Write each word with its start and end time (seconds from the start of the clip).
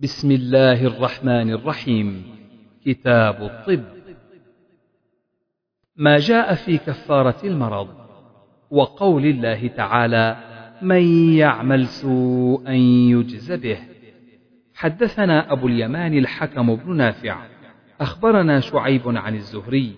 بسم 0.00 0.30
الله 0.30 0.86
الرحمن 0.86 1.50
الرحيم. 1.50 2.24
كتاب 2.86 3.42
الطب. 3.42 3.84
ما 5.96 6.18
جاء 6.18 6.54
في 6.54 6.78
كفارة 6.78 7.36
المرض 7.44 7.88
وقول 8.70 9.26
الله 9.26 9.66
تعالى 9.68 10.36
من 10.82 11.32
يعمل 11.34 11.86
سوءا 11.86 12.72
يجز 13.12 13.52
به 13.52 13.78
حدثنا 14.74 15.52
أبو 15.52 15.66
اليمان 15.66 16.18
الحكم 16.18 16.76
بن 16.76 16.96
نافع. 16.96 17.46
أخبرنا 18.00 18.60
شعيب 18.60 19.02
عن 19.06 19.34
الزهري. 19.34 19.92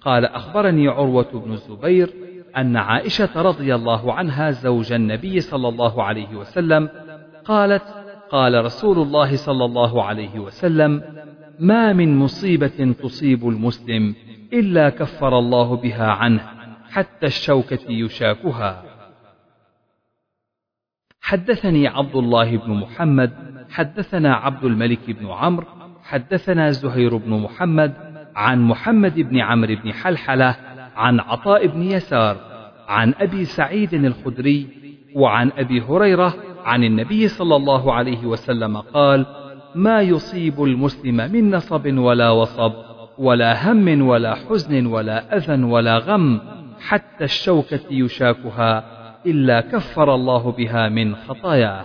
قال 0.00 0.24
أخبرني 0.24 0.88
عروة 0.88 1.30
بن 1.44 1.52
الزبير 1.52 2.14
أن 2.56 2.76
عائشة 2.76 3.42
رضي 3.42 3.74
الله 3.74 4.12
عنها 4.12 4.50
زوج 4.50 4.92
النبي 4.92 5.40
صلى 5.40 5.68
الله 5.68 6.02
عليه 6.02 6.36
وسلم 6.36 6.88
قالت 7.44 7.97
قال 8.30 8.64
رسول 8.64 8.98
الله 8.98 9.36
صلى 9.36 9.64
الله 9.64 10.04
عليه 10.04 10.38
وسلم 10.38 11.02
ما 11.58 11.92
من 11.92 12.16
مصيبة 12.16 12.94
تصيب 13.02 13.48
المسلم 13.48 14.14
إلا 14.52 14.88
كفر 14.90 15.38
الله 15.38 15.76
بها 15.76 16.06
عنه 16.06 16.40
حتى 16.90 17.26
الشوكة 17.26 17.90
يشاكها. 17.90 18.82
حدثني 21.20 21.88
عبد 21.88 22.16
الله 22.16 22.56
بن 22.56 22.70
محمد 22.72 23.32
حدثنا 23.70 24.34
عبد 24.34 24.64
الملك 24.64 25.10
بن 25.10 25.26
عمرو 25.26 25.66
حدثنا 26.02 26.70
زهير 26.70 27.16
بن 27.16 27.30
محمد 27.30 27.94
عن 28.36 28.62
محمد 28.62 29.14
بن 29.20 29.40
عمرو 29.40 29.74
بن 29.74 29.92
حلحلة 29.92 30.56
عن 30.96 31.20
عطاء 31.20 31.66
بن 31.66 31.82
يسار 31.82 32.36
عن 32.88 33.14
أبي 33.20 33.44
سعيد 33.44 33.94
الخدري 33.94 34.68
وعن 35.14 35.50
أبي 35.56 35.80
هريرة 35.80 36.34
عن 36.68 36.84
النبي 36.84 37.28
صلى 37.28 37.56
الله 37.56 37.94
عليه 37.94 38.26
وسلم 38.26 38.76
قال 38.76 39.26
ما 39.74 40.00
يصيب 40.00 40.62
المسلم 40.62 41.16
من 41.16 41.50
نصب 41.50 41.98
ولا 41.98 42.30
وصب 42.30 42.72
ولا 43.18 43.72
هم 43.72 44.02
ولا 44.02 44.34
حزن 44.34 44.86
ولا 44.86 45.36
أذى 45.36 45.62
ولا 45.62 45.98
غم 45.98 46.40
حتى 46.80 47.24
الشوكة 47.24 47.80
يشاكها 47.90 48.84
إلا 49.26 49.60
كفر 49.60 50.14
الله 50.14 50.52
بها 50.52 50.88
من 50.88 51.16
خطاياه. 51.16 51.84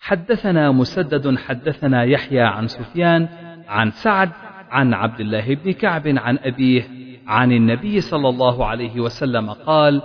حدثنا 0.00 0.72
مسدد 0.72 1.38
حدثنا 1.38 2.04
يحيى 2.04 2.40
عن 2.40 2.66
سفيان 2.66 3.28
عن 3.68 3.90
سعد 3.90 4.30
عن 4.70 4.94
عبد 4.94 5.20
الله 5.20 5.54
بن 5.54 5.72
كعب 5.72 6.06
عن 6.06 6.38
أبيه 6.38 6.88
عن 7.26 7.52
النبي 7.52 8.00
صلى 8.00 8.28
الله 8.28 8.66
عليه 8.66 9.00
وسلم 9.00 9.50
قال 9.50 10.02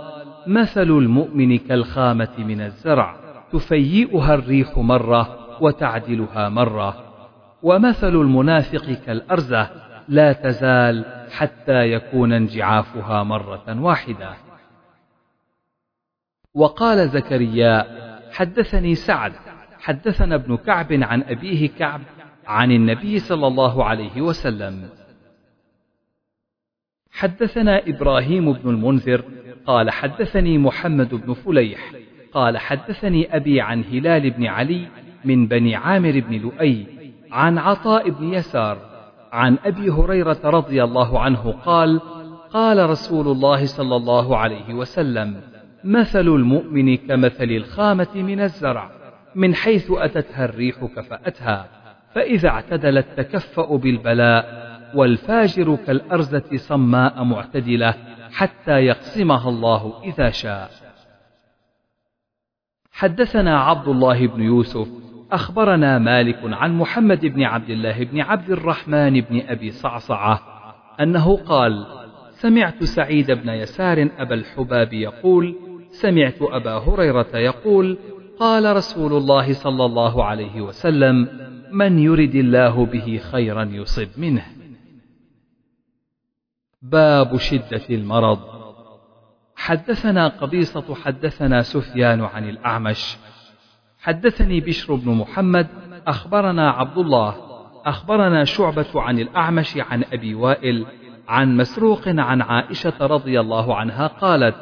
مثل 0.48 0.90
المؤمن 0.90 1.58
كالخامة 1.58 2.34
من 2.38 2.60
الزرع 2.60 3.16
تفيئها 3.52 4.34
الريح 4.34 4.78
مرة 4.78 5.48
وتعدلها 5.62 6.48
مرة. 6.48 7.04
ومثل 7.62 8.08
المنافق 8.08 8.92
كالأرزة 9.06 9.70
لا 10.08 10.32
تزال 10.32 11.04
حتى 11.30 11.92
يكون 11.92 12.32
انجعافها 12.32 13.22
مرة 13.22 13.82
واحدة. 13.82 14.34
وقال 16.54 17.08
زكريا 17.08 17.86
حدثني 18.32 18.94
سعد 18.94 19.32
حدثنا 19.80 20.34
ابن 20.34 20.56
كعب 20.56 20.92
عن 20.92 21.22
أبيه 21.22 21.68
كعب 21.68 22.00
عن 22.46 22.72
النبي 22.72 23.18
صلى 23.18 23.46
الله 23.46 23.84
عليه 23.84 24.20
وسلم. 24.20 24.88
حدثنا 27.10 27.88
إبراهيم 27.88 28.52
بن 28.52 28.70
المنذر 28.70 29.24
قال 29.66 29.90
حدثني 29.90 30.58
محمد 30.58 31.14
بن 31.14 31.32
فليح 31.34 31.92
قال 32.32 32.58
حدثني 32.58 33.36
أبي 33.36 33.60
عن 33.60 33.84
هلال 33.84 34.30
بن 34.30 34.46
علي 34.46 34.88
من 35.24 35.46
بني 35.46 35.76
عامر 35.76 36.20
بن 36.28 36.34
لؤي 36.34 36.86
عن 37.32 37.58
عطاء 37.58 38.10
بن 38.10 38.34
يسار 38.34 38.78
عن 39.32 39.58
أبي 39.64 39.90
هريرة 39.90 40.40
رضي 40.44 40.84
الله 40.84 41.20
عنه 41.20 41.52
قال 41.52 42.00
قال 42.52 42.90
رسول 42.90 43.28
الله 43.28 43.66
صلى 43.66 43.96
الله 43.96 44.36
عليه 44.36 44.74
وسلم 44.74 45.40
مثل 45.84 46.20
المؤمن 46.20 46.96
كمثل 46.96 47.44
الخامة 47.50 48.08
من 48.14 48.40
الزرع 48.40 48.90
من 49.34 49.54
حيث 49.54 49.90
أتتها 49.90 50.44
الريح 50.44 50.84
كفأتها 50.96 51.66
فإذا 52.14 52.48
اعتدلت 52.48 53.06
تكفأ 53.16 53.76
بالبلاء 53.76 54.68
والفاجر 54.94 55.78
كالأرزة 55.86 56.56
صماء 56.56 57.24
معتدلة. 57.24 57.94
حتى 58.32 58.72
يقسمها 58.72 59.48
الله 59.48 60.02
إذا 60.04 60.30
شاء. 60.30 60.70
حدثنا 62.92 63.60
عبد 63.60 63.88
الله 63.88 64.26
بن 64.26 64.42
يوسف 64.42 64.88
أخبرنا 65.32 65.98
مالك 65.98 66.38
عن 66.44 66.78
محمد 66.78 67.26
بن 67.26 67.42
عبد 67.42 67.70
الله 67.70 68.04
بن 68.04 68.20
عبد 68.20 68.50
الرحمن 68.50 69.20
بن 69.20 69.42
أبي 69.48 69.70
صعصعة 69.70 70.40
أنه 71.00 71.36
قال: 71.36 71.86
سمعت 72.30 72.84
سعيد 72.84 73.30
بن 73.30 73.48
يسار 73.48 74.08
أبا 74.18 74.34
الحباب 74.34 74.92
يقول: 74.92 75.56
سمعت 75.90 76.42
أبا 76.42 76.72
هريرة 76.72 77.36
يقول: 77.36 77.98
قال 78.38 78.76
رسول 78.76 79.12
الله 79.12 79.52
صلى 79.52 79.84
الله 79.84 80.24
عليه 80.24 80.60
وسلم: 80.60 81.28
من 81.72 81.98
يرد 81.98 82.34
الله 82.34 82.86
به 82.86 83.20
خيرا 83.32 83.64
يصب 83.64 84.08
منه. 84.16 84.57
باب 86.82 87.36
شدة 87.36 87.82
المرض. 87.90 88.38
حدثنا 89.56 90.28
قبيصة 90.28 90.94
حدثنا 90.94 91.62
سفيان 91.62 92.20
عن 92.20 92.48
الأعمش. 92.48 93.16
حدثني 93.98 94.60
بشر 94.60 94.94
بن 94.94 95.10
محمد 95.10 95.66
أخبرنا 96.06 96.70
عبد 96.70 96.98
الله 96.98 97.36
أخبرنا 97.84 98.44
شعبة 98.44 98.86
عن 98.94 99.18
الأعمش 99.18 99.76
عن 99.76 100.04
أبي 100.12 100.34
وائل 100.34 100.86
عن 101.28 101.56
مسروق 101.56 102.08
عن 102.08 102.42
عائشة 102.42 102.94
رضي 103.00 103.40
الله 103.40 103.76
عنها 103.76 104.06
قالت 104.06 104.56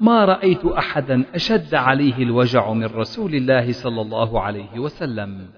ما 0.00 0.24
رأيت 0.24 0.64
أحدا 0.64 1.24
أشد 1.34 1.74
عليه 1.74 2.22
الوجع 2.22 2.72
من 2.72 2.84
رسول 2.84 3.34
الله 3.34 3.72
صلى 3.72 4.00
الله 4.00 4.40
عليه 4.40 4.78
وسلم. 4.78 5.50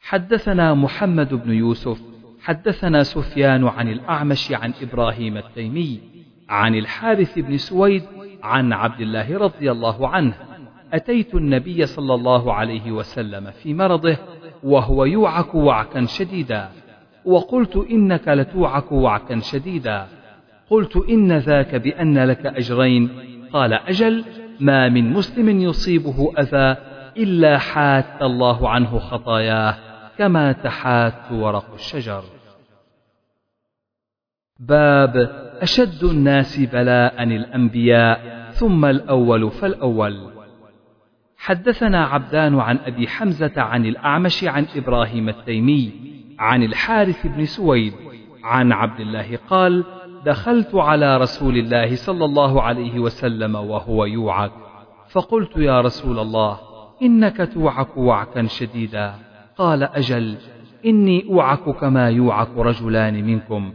حدثنا 0.00 0.74
محمد 0.74 1.34
بن 1.34 1.52
يوسف 1.52 2.07
حدثنا 2.48 3.02
سفيان 3.02 3.68
عن 3.68 3.88
الأعمش 3.88 4.52
عن 4.52 4.72
إبراهيم 4.82 5.36
التيمي 5.36 6.00
عن 6.48 6.74
الحارث 6.74 7.38
بن 7.38 7.56
سويد 7.56 8.02
عن 8.42 8.72
عبد 8.72 9.00
الله 9.00 9.38
رضي 9.38 9.70
الله 9.70 10.08
عنه 10.08 10.34
أتيت 10.92 11.34
النبي 11.34 11.86
صلى 11.86 12.14
الله 12.14 12.52
عليه 12.54 12.92
وسلم 12.92 13.50
في 13.50 13.74
مرضه 13.74 14.16
وهو 14.62 15.04
يوعك 15.04 15.54
وعكا 15.54 16.06
شديدا 16.06 16.68
وقلت 17.24 17.76
إنك 17.76 18.28
لتوعك 18.28 18.92
وعكا 18.92 19.40
شديدا 19.40 20.06
قلت 20.70 20.96
إن 20.96 21.32
ذاك 21.32 21.74
بأن 21.74 22.18
لك 22.18 22.46
أجرين 22.46 23.10
قال 23.52 23.72
أجل 23.72 24.24
ما 24.60 24.88
من 24.88 25.12
مسلم 25.12 25.60
يصيبه 25.60 26.32
أذى 26.38 26.76
إلا 27.16 27.58
حات 27.58 28.22
الله 28.22 28.68
عنه 28.68 28.98
خطاياه 28.98 29.74
كما 30.18 30.52
تحات 30.52 31.32
ورق 31.32 31.74
الشجر. 31.74 32.37
باب 34.58 35.16
أشد 35.62 36.04
الناس 36.04 36.60
بلاء 36.60 37.22
الأنبياء 37.22 38.50
ثم 38.50 38.84
الأول 38.84 39.50
فالأول. 39.50 40.30
حدثنا 41.36 42.04
عبدان 42.04 42.60
عن 42.60 42.78
أبي 42.78 43.08
حمزة 43.08 43.52
عن 43.56 43.86
الأعمش 43.86 44.44
عن 44.44 44.66
إبراهيم 44.76 45.28
التيمي 45.28 45.92
عن 46.38 46.62
الحارث 46.62 47.26
بن 47.26 47.44
سويد 47.44 47.92
عن 48.44 48.72
عبد 48.72 49.00
الله 49.00 49.38
قال 49.50 49.84
دخلت 50.26 50.74
على 50.74 51.16
رسول 51.16 51.56
الله 51.56 51.94
صلى 51.94 52.24
الله 52.24 52.62
عليه 52.62 52.98
وسلم 52.98 53.54
وهو 53.54 54.04
يوعك 54.04 54.52
فقلت 55.08 55.56
يا 55.56 55.80
رسول 55.80 56.18
الله 56.18 56.58
إنك 57.02 57.50
توعك 57.54 57.96
وعكا 57.96 58.46
شديدا 58.46 59.14
قال 59.56 59.82
أجل 59.82 60.36
إني 60.86 61.26
أوعك 61.28 61.70
كما 61.70 62.10
يوعك 62.10 62.48
رجلان 62.56 63.24
منكم 63.24 63.72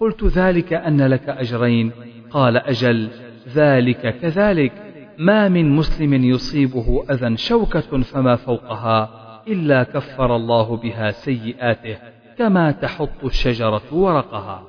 قلت 0.00 0.24
ذلك 0.24 0.72
أن 0.72 1.06
لك 1.06 1.28
أجرين. 1.28 1.92
قال 2.30 2.56
أجل 2.56 3.10
ذلك 3.48 4.18
كذلك. 4.20 4.72
ما 5.18 5.48
من 5.48 5.76
مسلم 5.76 6.14
يصيبه 6.14 7.04
أذى 7.10 7.36
شوكة 7.36 8.00
فما 8.00 8.36
فوقها 8.36 9.26
إلا 9.48 9.82
كفر 9.82 10.36
الله 10.36 10.76
بها 10.76 11.10
سيئاته 11.10 11.98
كما 12.38 12.70
تحط 12.70 13.24
الشجرة 13.24 13.94
ورقها. 13.94 14.64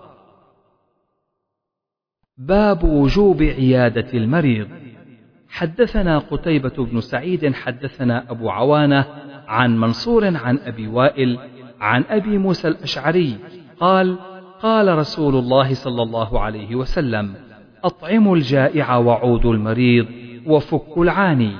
باب 2.37 2.83
وجوب 2.83 3.41
عيادة 3.41 4.13
المريض. 4.13 4.67
حدثنا 5.49 6.19
قتيبة 6.19 6.85
بن 6.85 7.01
سعيد 7.01 7.53
حدثنا 7.53 8.31
أبو 8.31 8.49
عوانة 8.49 9.05
عن 9.47 9.77
منصور 9.77 10.37
عن 10.37 10.57
أبي 10.57 10.87
وائل 10.87 11.39
عن 11.79 12.03
أبي 12.09 12.37
موسى 12.37 12.67
الأشعري 12.67 13.37
قال 13.79 14.17
قال 14.61 14.97
رسول 14.97 15.35
الله 15.35 15.73
صلى 15.73 16.03
الله 16.03 16.39
عليه 16.39 16.75
وسلم 16.75 17.35
أطعموا 17.83 18.35
الجائع 18.35 18.95
وعودوا 18.97 19.53
المريض 19.53 20.07
وفكوا 20.45 21.03
العاني. 21.03 21.55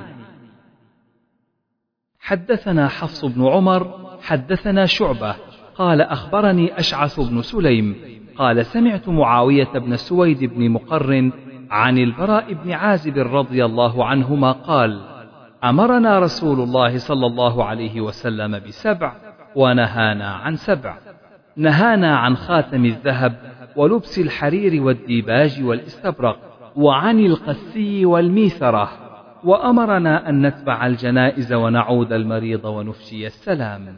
حدثنا 2.20 2.88
حفص 2.88 3.24
بن 3.24 3.46
عمر 3.46 4.08
حدثنا 4.22 4.86
شعبة 4.86 5.34
قال 5.74 6.00
أخبرني 6.00 6.78
أشعث 6.78 7.20
بن 7.20 7.42
سليم 7.42 7.96
قال 8.36 8.66
سمعت 8.66 9.08
معاوية 9.08 9.72
بن 9.72 9.96
سويد 9.96 10.44
بن 10.44 10.70
مقرن 10.70 11.32
عن 11.70 11.98
البراء 11.98 12.52
بن 12.52 12.72
عازب 12.72 13.18
رضي 13.18 13.64
الله 13.64 14.04
عنهما 14.04 14.52
قال 14.52 15.00
أمرنا 15.64 16.18
رسول 16.18 16.60
الله 16.60 16.98
صلى 16.98 17.26
الله 17.26 17.64
عليه 17.64 18.00
وسلم 18.00 18.58
بسبع 18.58 19.12
ونهانا 19.56 20.28
عن 20.30 20.56
سبع. 20.56 21.07
نهانا 21.58 22.16
عن 22.16 22.36
خاتم 22.36 22.84
الذهب 22.84 23.36
ولبس 23.76 24.18
الحرير 24.18 24.82
والديباج 24.82 25.62
والاستبرق 25.62 26.38
وعن 26.76 27.18
القسي 27.18 28.06
والميثرة 28.06 28.90
وأمرنا 29.44 30.28
أن 30.28 30.46
نتبع 30.46 30.86
الجنائز 30.86 31.52
ونعود 31.52 32.12
المريض 32.12 32.64
ونفشي 32.64 33.26
السلام. 33.26 33.96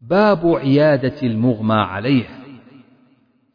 باب 0.00 0.46
عيادة 0.46 1.22
المغمى 1.22 1.74
عليه. 1.74 2.26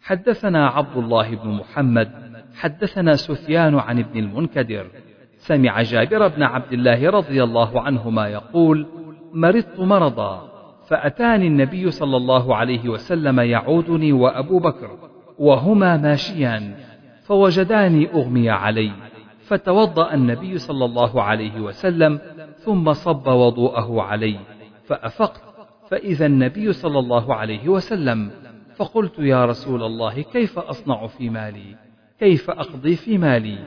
حدثنا 0.01 0.67
عبد 0.67 0.97
الله 0.97 1.35
بن 1.35 1.49
محمد 1.49 2.11
حدثنا 2.55 3.15
سفيان 3.15 3.75
عن 3.75 3.99
ابن 3.99 4.19
المنكدر. 4.19 4.87
سمع 5.37 5.81
جابر 5.81 6.27
بن 6.27 6.43
عبد 6.43 6.73
الله 6.73 7.09
رضي 7.09 7.43
الله 7.43 7.81
عنهما 7.81 8.27
يقول 8.27 8.87
مرضت 9.33 9.79
مرضا. 9.79 10.52
فأتاني 10.87 11.47
النبي 11.47 11.91
صلى 11.91 12.17
الله 12.17 12.55
عليه 12.55 12.89
وسلم 12.89 13.39
يعودني 13.39 14.13
وأبو 14.13 14.59
بكر 14.59 14.97
وهما 15.39 15.97
ماشيان 15.97 16.75
فوجداني 17.23 18.09
أغمي 18.13 18.49
علي 18.49 18.91
فتوضأ 19.43 20.13
النبي 20.13 20.57
صلى 20.57 20.85
الله 20.85 21.21
عليه 21.21 21.59
وسلم 21.59 22.19
ثم 22.57 22.93
صب 22.93 23.27
وضوءه 23.27 24.01
علي 24.01 24.39
فأفقت 24.85 25.41
فإذا 25.89 26.25
النبي 26.25 26.73
صلى 26.73 26.99
الله 26.99 27.35
عليه 27.35 27.69
وسلم 27.69 28.31
فقلت 28.75 29.19
يا 29.19 29.45
رسول 29.45 29.83
الله 29.83 30.21
كيف 30.21 30.59
أصنع 30.59 31.07
في 31.07 31.29
مالي؟ 31.29 31.75
كيف 32.19 32.49
أقضي 32.49 32.95
في 32.95 33.17
مالي؟ 33.17 33.57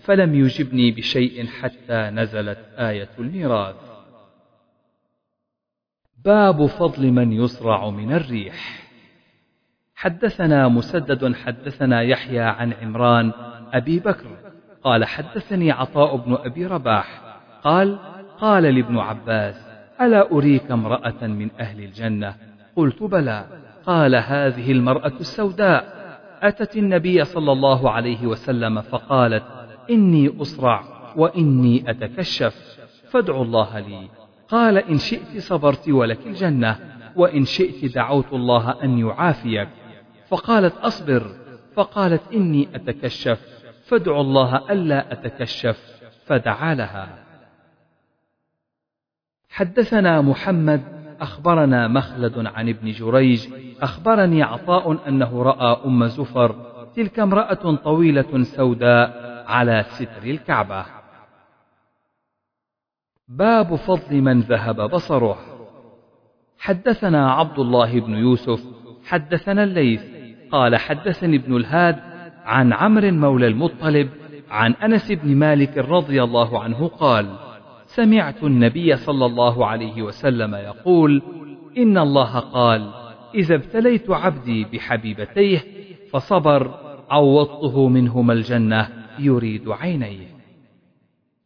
فلم 0.00 0.34
يجبني 0.34 0.90
بشيء 0.90 1.46
حتى 1.46 2.10
نزلت 2.10 2.58
آية 2.78 3.08
الميراث. 3.18 3.74
باب 6.24 6.66
فضل 6.66 7.12
من 7.12 7.32
يصرع 7.32 7.90
من 7.90 8.12
الريح. 8.12 8.84
حدثنا 9.94 10.68
مسدد 10.68 11.34
حدثنا 11.34 12.02
يحيى 12.02 12.40
عن 12.40 12.72
عمران 12.72 13.32
أبي 13.72 13.98
بكر 13.98 14.26
قال 14.84 15.04
حدثني 15.04 15.70
عطاء 15.70 16.16
بن 16.16 16.36
أبي 16.44 16.66
رباح 16.66 17.20
قال 17.64 17.98
قال 18.38 18.62
لابن 18.62 18.98
عباس 18.98 19.66
ألا 20.00 20.32
أريك 20.32 20.70
امرأة 20.70 21.26
من 21.26 21.50
أهل 21.60 21.84
الجنة؟ 21.84 22.34
قلت 22.76 23.02
بلى. 23.02 23.46
قال 23.86 24.14
هذه 24.14 24.72
المرأة 24.72 25.12
السوداء. 25.20 25.94
أتت 26.42 26.76
النبي 26.76 27.24
صلى 27.24 27.52
الله 27.52 27.90
عليه 27.90 28.26
وسلم 28.26 28.80
فقالت 28.80 29.44
إني 29.90 30.40
أصرع 30.40 30.84
وإني 31.16 31.90
أتكشف 31.90 32.78
فادعوا 33.10 33.44
الله 33.44 33.78
لي. 33.78 34.23
قال 34.48 34.78
إن 34.78 34.98
شئت 34.98 35.38
صبرت 35.38 35.88
ولك 35.88 36.26
الجنة 36.26 36.78
وإن 37.16 37.44
شئت 37.44 37.94
دعوت 37.94 38.32
الله 38.32 38.82
أن 38.84 38.98
يعافيك. 38.98 39.68
فقالت 40.28 40.76
أصبر. 40.76 41.22
فقالت 41.74 42.22
إني 42.32 42.68
أتكشف. 42.74 43.40
فادعوا 43.86 44.20
الله 44.20 44.72
ألا 44.72 45.12
أتكشف. 45.12 45.78
فدعا 46.26 46.74
لها. 46.74 47.24
حدثنا 49.50 50.20
محمد 50.20 50.82
أخبرنا 51.20 51.88
مخلد 51.88 52.46
عن 52.46 52.68
ابن 52.68 52.90
جريج 52.90 53.48
أخبرني 53.82 54.42
عطاء 54.42 55.08
أنه 55.08 55.42
رأى 55.42 55.86
أم 55.86 56.06
زفر 56.06 56.74
تلك 56.96 57.18
امرأة 57.18 57.74
طويلة 57.74 58.42
سوداء 58.42 59.34
على 59.46 59.84
ستر 59.88 60.22
الكعبة. 60.24 61.03
باب 63.28 63.74
فضل 63.74 64.20
من 64.20 64.40
ذهب 64.40 64.90
بصره. 64.90 65.38
حدثنا 66.58 67.32
عبد 67.32 67.58
الله 67.58 68.00
بن 68.00 68.14
يوسف 68.14 68.60
حدثنا 69.06 69.64
الليث 69.64 70.02
قال 70.52 70.76
حدثني 70.76 71.36
ابن 71.36 71.56
الهاد 71.56 71.96
عن 72.44 72.72
عمرو 72.72 73.10
مولى 73.10 73.46
المطلب 73.46 74.08
عن 74.50 74.72
أنس 74.72 75.12
بن 75.12 75.36
مالك 75.36 75.78
رضي 75.78 76.22
الله 76.22 76.62
عنه 76.62 76.88
قال 76.88 77.36
سمعت 77.86 78.44
النبي 78.44 78.96
صلى 78.96 79.26
الله 79.26 79.66
عليه 79.66 80.02
وسلم 80.02 80.54
يقول 80.54 81.22
إن 81.78 81.98
الله 81.98 82.38
قال 82.38 82.90
إذا 83.34 83.54
ابتليت 83.54 84.10
عبدي 84.10 84.64
بحبيبتيه 84.64 85.58
فصبر 86.10 86.74
عوضته 87.10 87.88
منهما 87.88 88.32
الجنة 88.32 88.88
يريد 89.18 89.68
عينيه. 89.68 90.33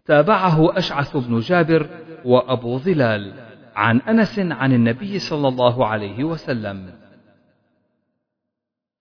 تابعه 0.08 0.78
أشعث 0.78 1.16
بن 1.16 1.40
جابر 1.40 1.87
وأبو 2.25 2.78
ظلال 2.78 3.32
عن 3.76 4.00
أنس 4.00 4.38
عن 4.38 4.72
النبي 4.72 5.19
صلى 5.19 5.49
الله 5.49 5.87
عليه 5.87 6.25
وسلم. 6.25 6.90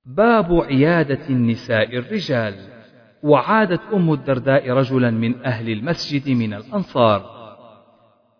باب 0.05 0.53
عيادة 0.53 1.29
النساء 1.29 1.97
الرجال. 1.97 2.55
وعادت 3.23 3.81
أم 3.93 4.13
الدرداء 4.13 4.69
رجلا 4.69 5.11
من 5.11 5.45
أهل 5.45 5.69
المسجد 5.69 6.29
من 6.29 6.53
الأنصار. 6.53 7.37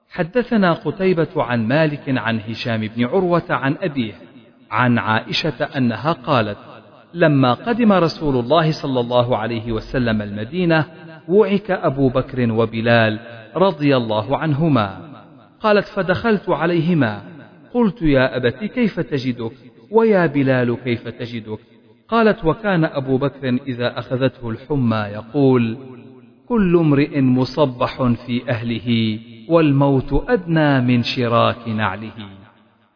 حدثنا 0.10 0.74
قتيبة 0.74 1.44
عن 1.44 1.68
مالك 1.68 2.04
عن 2.08 2.40
هشام 2.40 2.88
بن 2.88 3.06
عروة 3.06 3.46
عن 3.50 3.76
أبيه 3.82 4.14
عن 4.72 4.98
عائشة 4.98 5.64
أنها 5.64 6.12
قالت: 6.12 6.58
لما 7.14 7.54
قدم 7.54 7.92
رسول 7.92 8.36
الله 8.40 8.72
صلى 8.72 9.00
الله 9.00 9.38
عليه 9.38 9.72
وسلم 9.72 10.22
المدينة 10.22 11.07
وعك 11.28 11.72
أبو 11.72 12.10
بكر 12.10 12.52
وبلال 12.52 13.20
رضي 13.56 13.98
الله 13.98 14.38
عنهما. 14.38 14.98
قالت 15.60 15.88
فدخلت 15.88 16.50
عليهما. 16.50 17.22
قلت 17.74 18.02
يا 18.02 18.38
أبت 18.38 18.64
كيف 18.64 19.00
تجدك؟ 19.00 19.52
ويا 19.92 20.26
بلال 20.26 20.78
كيف 20.84 21.08
تجدك؟ 21.08 21.60
قالت 22.08 22.46
وكان 22.46 22.86
أبو 22.86 23.18
بكر 23.18 23.58
إذا 23.68 24.00
أخذته 24.00 24.50
الحمى 24.50 24.98
يقول 24.98 25.78
كل 26.48 26.78
امرئ 26.78 27.22
مصبح 27.22 28.04
في 28.04 28.50
أهله 28.50 29.20
والموت 29.50 30.24
أدنى 30.30 30.82
من 30.82 31.04
شراك 31.04 31.68
نعله. 31.68 32.12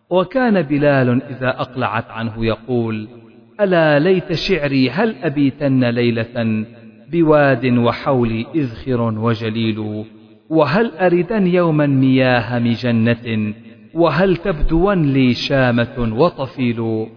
وكان 0.10 0.62
بلال 0.62 1.24
إذا 1.24 1.50
أقلعت 1.62 2.10
عنه 2.10 2.46
يقول 2.46 3.08
ألا 3.62 4.00
ليت 4.00 4.34
شعري 4.34 4.90
هل 4.90 5.16
أبيتن 5.24 5.84
ليلة 5.84 6.66
بواد 7.12 7.66
وحولي 7.66 8.46
إذخر 8.56 9.02
وجليل 9.02 10.06
وهل 10.50 10.92
أردن 10.98 11.48
يوما 11.48 11.86
مياه 11.86 12.60
مجنة 12.60 13.54
وهل 13.94 14.38
تبدون 14.38 15.14
لي 15.14 15.34
شامة 15.34 16.14
وطفيل؟ 16.18 17.08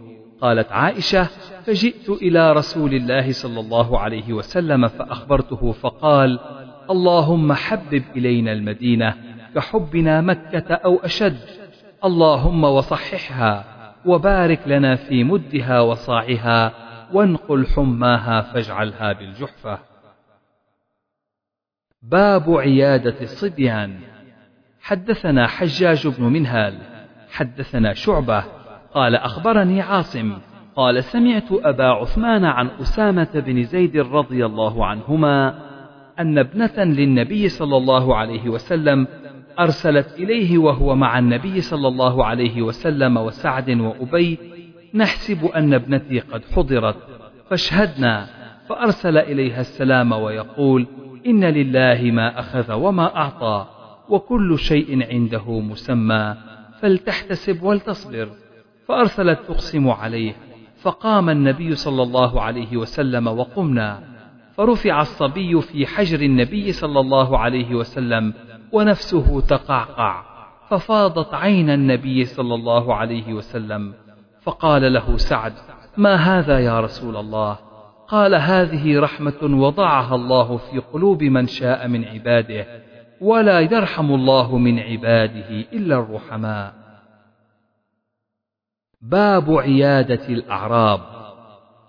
قالت 0.40 0.72
عائشة 0.72 1.28
فجئت 1.66 2.10
إلى 2.10 2.52
رسول 2.52 2.94
الله 2.94 3.32
صلى 3.32 3.60
الله 3.60 3.98
عليه 3.98 4.32
وسلم 4.32 4.88
فأخبرته 4.88 5.72
فقال 5.72 6.38
اللهم 6.90 7.52
حبب 7.52 8.02
إلينا 8.16 8.52
المدينة 8.52 9.14
كحبنا 9.54 10.20
مكة 10.20 10.74
أو 10.74 10.96
أشد 10.96 11.36
اللهم 12.04 12.64
وصححها 12.64 13.64
وبارك 14.06 14.60
لنا 14.66 14.94
في 14.94 15.24
مدها 15.24 15.80
وصاعها 15.80 16.72
وانقل 17.12 17.66
حماها 17.66 18.40
فاجعلها 18.40 19.12
بالجحفة 19.12 19.78
باب 22.02 22.50
عيادة 22.50 23.20
الصبيان. 23.20 24.00
حدثنا 24.80 25.46
حجاج 25.46 26.08
بن 26.08 26.24
منهال 26.24 26.78
حدثنا 27.30 27.94
شعبة 27.94 28.44
قال 28.94 29.14
أخبرني 29.14 29.80
عاصم 29.80 30.38
قال 30.76 31.04
سمعت 31.04 31.52
أبا 31.52 31.84
عثمان 31.84 32.44
عن 32.44 32.68
أسامة 32.80 33.28
بن 33.34 33.62
زيد 33.62 33.96
رضي 33.96 34.46
الله 34.46 34.86
عنهما 34.86 35.58
أن 36.18 36.38
ابنة 36.38 36.84
للنبي 36.84 37.48
صلى 37.48 37.76
الله 37.76 38.16
عليه 38.16 38.48
وسلم 38.48 39.06
أرسلت 39.58 40.18
إليه 40.18 40.58
وهو 40.58 40.94
مع 40.94 41.18
النبي 41.18 41.60
صلى 41.60 41.88
الله 41.88 42.24
عليه 42.24 42.62
وسلم 42.62 43.16
وسعد 43.16 43.70
وأبي 43.70 44.38
نحسب 44.94 45.44
أن 45.44 45.74
ابنتي 45.74 46.20
قد 46.20 46.42
حضرت 46.44 46.96
فاشهدنا 47.50 48.26
فأرسل 48.68 49.18
إليها 49.18 49.60
السلام 49.60 50.12
ويقول 50.12 50.86
إن 51.26 51.44
لله 51.44 52.10
ما 52.10 52.40
أخذ 52.40 52.72
وما 52.72 53.16
أعطى 53.16 53.66
وكل 54.08 54.58
شيء 54.58 55.06
عنده 55.12 55.60
مسمى 55.60 56.36
فلتحتسب 56.80 57.62
ولتصبر. 57.62 58.28
فأرسلت 58.88 59.38
تقسم 59.48 59.88
عليه 59.88 60.36
فقام 60.82 61.30
النبي 61.30 61.74
صلى 61.74 62.02
الله 62.02 62.42
عليه 62.42 62.76
وسلم 62.76 63.26
وقمنا. 63.26 64.02
فرفع 64.56 65.00
الصبي 65.00 65.60
في 65.60 65.86
حجر 65.86 66.20
النبي 66.20 66.72
صلى 66.72 67.00
الله 67.00 67.38
عليه 67.38 67.74
وسلم 67.74 68.34
ونفسه 68.72 69.40
تقعقع 69.40 70.22
ففاضت 70.68 71.34
عين 71.34 71.70
النبي 71.70 72.24
صلى 72.24 72.54
الله 72.54 72.94
عليه 72.94 73.32
وسلم. 73.32 73.94
فقال 74.44 74.92
له 74.92 75.16
سعد 75.16 75.52
ما 75.96 76.14
هذا 76.14 76.58
يا 76.60 76.80
رسول 76.80 77.16
الله؟ 77.16 77.58
قال 78.08 78.34
هذه 78.34 79.00
رحمة 79.00 79.42
وضعها 79.42 80.14
الله 80.14 80.56
في 80.56 80.78
قلوب 80.78 81.22
من 81.22 81.46
شاء 81.46 81.88
من 81.88 82.04
عباده 82.04 82.66
ولا 83.20 83.60
يرحم 83.60 84.14
الله 84.14 84.58
من 84.58 84.78
عباده 84.78 85.48
إلا 85.50 85.98
الرحماء. 85.98 86.74
باب 89.02 89.50
عيادة 89.58 90.28
الأعراب. 90.28 91.00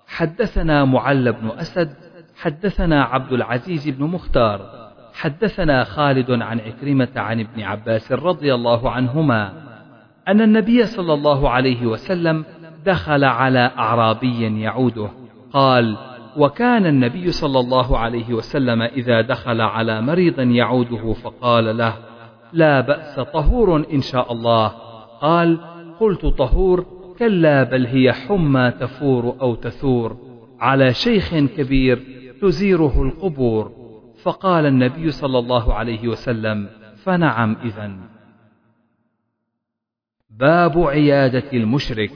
حدثنا 0.07 0.85
معل 0.85 1.33
بن 1.33 1.49
أسد 1.49 1.93
حدثنا 2.35 3.03
عبد 3.03 3.33
العزيز 3.33 3.89
بن 3.89 4.03
مختار 4.03 4.85
حدثنا 5.13 5.83
خالد 5.83 6.31
عن 6.31 6.59
عكرمة 6.59 7.09
عن 7.15 7.39
ابن 7.39 7.61
عباس 7.61 8.11
رضي 8.11 8.53
الله 8.53 8.91
عنهما 8.91 9.64
أن 10.27 10.41
النبي 10.41 10.85
صلى 10.85 11.13
الله 11.13 11.49
عليه 11.49 11.85
وسلم 11.85 12.45
دخل 12.85 13.23
على 13.23 13.71
أعرابي 13.77 14.61
يعوده. 14.61 15.09
قال 15.53 15.97
وكان 16.37 16.85
النبي 16.85 17.31
صلى 17.31 17.59
الله 17.59 17.97
عليه 17.97 18.33
وسلم 18.33 18.81
إذا 18.81 19.21
دخل 19.21 19.61
على 19.61 20.01
مريض 20.01 20.39
يعوده 20.39 21.13
فقال 21.13 21.77
له 21.77 21.93
لا 22.53 22.81
بأس 22.81 23.19
طهور 23.19 23.85
إن 23.93 24.01
شاء 24.01 24.31
الله. 24.31 24.67
قال 25.21 25.59
قلت 25.99 26.25
طهور 26.25 26.85
كلا 27.19 27.63
بل 27.63 27.85
هي 27.85 28.13
حمى 28.13 28.71
تفور 28.71 29.35
أو 29.41 29.55
تثور 29.55 30.17
على 30.59 30.93
شيخ 30.93 31.35
كبير 31.35 32.03
تزيره 32.41 33.03
القبور. 33.03 33.71
فقال 34.23 34.65
النبي 34.65 35.11
صلى 35.11 35.39
الله 35.39 35.73
عليه 35.73 36.07
وسلم 36.07 36.67
فنعم 37.03 37.57
إذا 37.63 38.14
باب 40.39 40.79
عيادة 40.79 41.43
المشرك. 41.53 42.11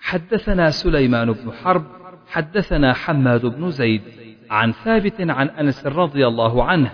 حدثنا 0.00 0.70
سليمان 0.70 1.32
بن 1.32 1.52
حرب 1.52 1.84
حدثنا 2.26 2.92
حماد 2.92 3.46
بن 3.46 3.70
زيد 3.70 4.02
عن 4.50 4.72
ثابت 4.72 5.20
عن 5.20 5.48
أنس 5.48 5.86
رضي 5.86 6.26
الله 6.26 6.64
عنه 6.64 6.92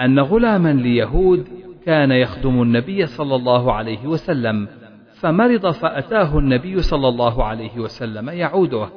أن 0.00 0.18
غلاما 0.18 0.72
ليهود 0.72 1.48
كان 1.86 2.10
يخدم 2.10 2.62
النبي 2.62 3.06
صلى 3.06 3.34
الله 3.34 3.72
عليه 3.72 4.06
وسلم 4.06 4.68
فمرض 5.14 5.70
فأتاه 5.70 6.38
النبي 6.38 6.82
صلى 6.82 7.08
الله 7.08 7.44
عليه 7.44 7.78
وسلم 7.78 8.28
يعوده 8.28 8.88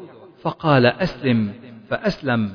فقال 0.42 0.86
أسلم 0.86 1.54
فأسلم. 1.90 2.52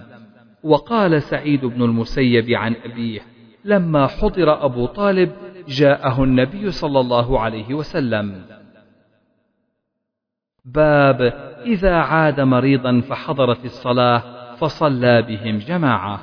وقال 0.63 1.23
سعيد 1.23 1.65
بن 1.65 1.83
المسيب 1.83 2.51
عن 2.51 2.75
أبيه 2.85 3.21
لما 3.65 4.07
حضر 4.07 4.65
أبو 4.65 4.87
طالب 4.87 5.33
جاءه 5.69 6.25
النبي 6.25 6.71
صلى 6.71 7.01
الله 7.01 7.41
عليه 7.41 7.75
وسلم. 7.75 8.43
باب 10.65 11.21
إذا 11.67 11.95
عاد 11.95 12.41
مريضا 12.41 13.01
فحضرت 13.01 13.65
الصلاة 13.65 14.23
فصلى 14.55 15.23
بهم 15.23 15.59
جماعة. 15.59 16.21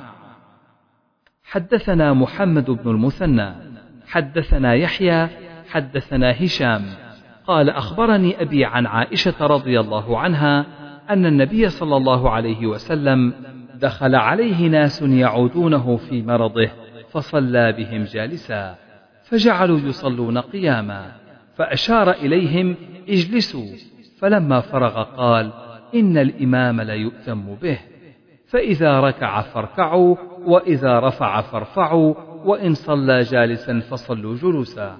حدثنا 1.44 2.12
محمد 2.12 2.70
بن 2.70 2.90
المثنى، 2.90 3.54
حدثنا 4.06 4.74
يحيى، 4.74 5.28
حدثنا 5.68 6.44
هشام، 6.44 6.82
قال 7.46 7.70
أخبرني 7.70 8.42
أبي 8.42 8.64
عن 8.64 8.86
عائشة 8.86 9.46
رضي 9.46 9.80
الله 9.80 10.18
عنها 10.18 10.66
أن 11.10 11.26
النبي 11.26 11.68
صلى 11.68 11.96
الله 11.96 12.30
عليه 12.30 12.66
وسلم 12.66 13.34
دخل 13.74 14.14
عليه 14.14 14.68
ناس 14.68 15.02
يعودونه 15.02 15.96
في 15.96 16.22
مرضه 16.22 16.70
فصلى 17.10 17.72
بهم 17.72 18.04
جالسا، 18.04 18.76
فجعلوا 19.30 19.78
يصلون 19.78 20.38
قياما، 20.38 21.12
فأشار 21.56 22.10
إليهم 22.10 22.76
اجلسوا 23.08 23.76
فلما 24.18 24.60
فرغ 24.60 25.02
قال 25.02 25.52
إن 25.94 26.18
الإمام 26.18 26.80
ليؤتم 26.80 27.54
به 27.54 27.78
فإذا 28.46 29.00
ركع 29.00 29.40
فاركعوا 29.40 30.16
وإذا 30.44 31.00
رفع 31.00 31.40
فارفعوا 31.40 32.14
وإن 32.44 32.74
صلى 32.74 33.20
جالسا 33.20 33.80
فصلوا 33.80 34.36
جلوسا. 34.36 34.96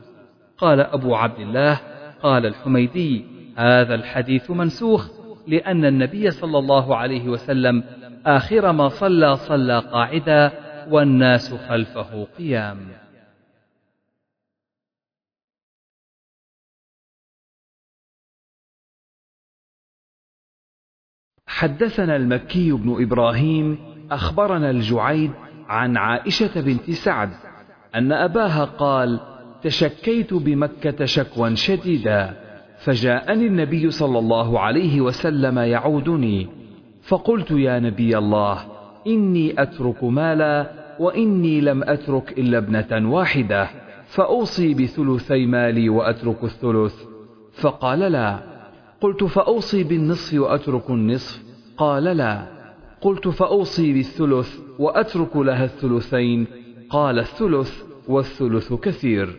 قال 0.58 0.80
أبو 0.80 1.14
عبد 1.14 1.38
الله 1.38 1.80
قال 2.22 2.46
الحميدي 2.46 3.24
هذا 3.56 3.94
الحديث 3.94 4.50
منسوخ 4.50 5.10
لأن 5.46 5.84
النبي 5.84 6.30
صلى 6.30 6.58
الله 6.58 6.96
عليه 6.96 7.28
وسلم 7.28 7.84
آخر 8.26 8.72
ما 8.72 8.88
صلى 8.88 9.36
صلى 9.36 9.78
قاعدا 9.78 10.52
والناس 10.90 11.54
خلفه 11.54 12.26
قيام. 12.38 12.78
حدثنا 21.60 22.16
المكي 22.16 22.72
بن 22.72 23.02
إبراهيم 23.02 23.78
أخبرنا 24.10 24.70
الجعيد 24.70 25.30
عن 25.68 25.96
عائشة 25.96 26.60
بنت 26.60 26.90
سعد 26.90 27.30
أن 27.94 28.12
أباها 28.12 28.64
قال 28.64 29.20
تشكيت 29.62 30.34
بمكة 30.34 31.04
شكوى 31.04 31.56
شديدا 31.56 32.36
فجاءني 32.78 33.46
النبي 33.46 33.90
صلى 33.90 34.18
الله 34.18 34.60
عليه 34.60 35.00
وسلم 35.00 35.58
يعودني 35.58 36.48
فقلت 37.02 37.50
يا 37.50 37.78
نبي 37.78 38.18
الله 38.18 38.58
إني 39.06 39.62
أترك 39.62 40.04
مالا 40.04 40.70
وإني 40.98 41.60
لم 41.60 41.82
أترك 41.82 42.38
إلا 42.38 42.58
ابنة 42.58 43.12
واحدة 43.12 43.68
فأوصي 44.06 44.74
بثلثي 44.74 45.46
مالي 45.46 45.88
وأترك 45.88 46.44
الثلث. 46.44 46.94
فقال 47.52 47.98
لا. 47.98 48.38
قلت 49.00 49.24
فأوصي 49.24 49.84
بالنصف 49.84 50.40
وأترك 50.40 50.90
النصف. 50.90 51.49
قال 51.80 52.04
لا. 52.04 52.42
قلت 53.00 53.28
فأوصي 53.28 53.92
بالثلث 53.92 54.58
وأترك 54.78 55.36
لها 55.36 55.64
الثلثين. 55.64 56.46
قال 56.90 57.18
الثلث 57.18 57.82
والثلث 58.08 58.72
كثير. 58.72 59.36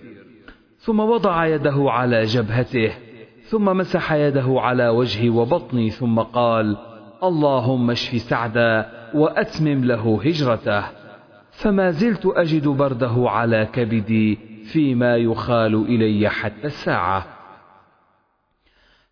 ثم 0.80 1.00
وضع 1.00 1.46
يده 1.46 1.86
على 1.88 2.24
جبهته. 2.24 2.92
ثم 3.44 3.78
مسح 3.78 4.14
يده 4.14 4.56
على 4.58 4.88
وجهي 4.88 5.30
وبطني. 5.30 5.90
ثم 5.90 6.20
قال 6.20 6.78
اللهم 7.24 7.92
اشف 7.92 8.22
سعدا 8.22 8.90
وأتمم 9.14 9.86
له 9.86 10.22
هجرته. 10.26 10.84
فما 11.52 11.92
زلت 11.92 12.26
أجد 12.26 12.68
برده 12.68 13.30
على 13.30 13.68
كبدي 13.74 14.40
فيما 14.64 15.18
يخال 15.18 15.76
إلي 15.76 16.30
حتى 16.30 16.68
الساعة. 16.68 17.41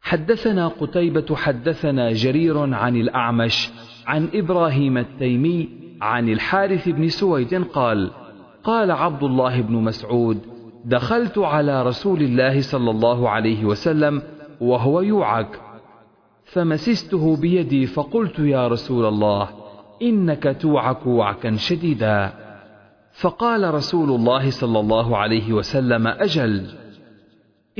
حدثنا 0.09 0.67
قتيبة 0.67 1.35
حدثنا 1.35 2.11
جرير 2.11 2.73
عن 2.73 2.95
الأعمش 2.95 3.69
عن 4.07 4.29
إبراهيم 4.33 4.97
التيمي 4.97 5.69
عن 6.01 6.29
الحارث 6.29 6.89
بن 6.89 7.07
سويد 7.07 7.63
قال 7.63 8.11
قال 8.63 8.91
عبد 8.91 9.23
الله 9.23 9.61
بن 9.61 9.73
مسعود 9.73 10.39
دخلت 10.85 11.37
على 11.37 11.83
رسول 11.83 12.21
الله 12.21 12.61
صلى 12.61 12.91
الله 12.91 13.29
عليه 13.29 13.65
وسلم 13.65 14.21
وهو 14.61 15.01
يوعك 15.01 15.61
فمسسته 16.45 17.35
بيدي 17.35 17.85
فقلت 17.85 18.39
يا 18.39 18.67
رسول 18.67 19.05
الله 19.05 19.49
إنك 20.01 20.57
توعك 20.61 21.07
وعكا 21.07 21.55
شديدا. 21.55 22.33
فقال 23.11 23.73
رسول 23.73 24.09
الله 24.09 24.49
صلى 24.49 24.79
الله 24.79 25.17
عليه 25.17 25.53
وسلم 25.53 26.07
أجل. 26.07 26.78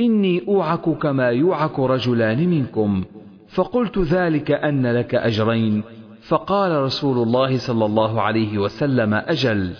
إني 0.00 0.48
أوعك 0.48 0.88
كما 0.88 1.28
يوعك 1.28 1.78
رجلان 1.78 2.48
منكم. 2.48 3.04
فقلت 3.48 3.98
ذلك 3.98 4.50
أن 4.50 4.86
لك 4.86 5.14
أجرين. 5.14 5.82
فقال 6.22 6.82
رسول 6.82 7.22
الله 7.22 7.58
صلى 7.58 7.84
الله 7.84 8.20
عليه 8.20 8.58
وسلم 8.58 9.14
أجل. 9.14 9.72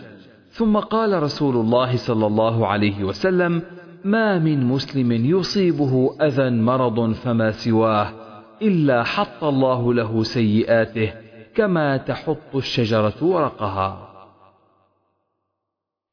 ثم 0.50 0.76
قال 0.76 1.22
رسول 1.22 1.56
الله 1.56 1.96
صلى 1.96 2.26
الله 2.26 2.66
عليه 2.66 3.04
وسلم 3.04 3.62
ما 4.04 4.38
من 4.38 4.64
مسلم 4.64 5.12
يصيبه 5.12 6.16
أذى 6.20 6.50
مرض 6.50 7.12
فما 7.12 7.50
سواه 7.50 8.12
إلا 8.62 9.04
حط 9.04 9.44
الله 9.44 9.94
له 9.94 10.22
سيئاته 10.22 11.12
كما 11.54 11.96
تحط 11.96 12.56
الشجرة 12.56 13.14
ورقها. 13.22 14.08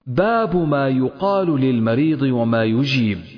باب 0.07 0.55
ما 0.55 0.87
يقال 0.87 1.59
للمريض 1.61 2.21
وما 2.21 2.63
يجيب. 2.63 3.36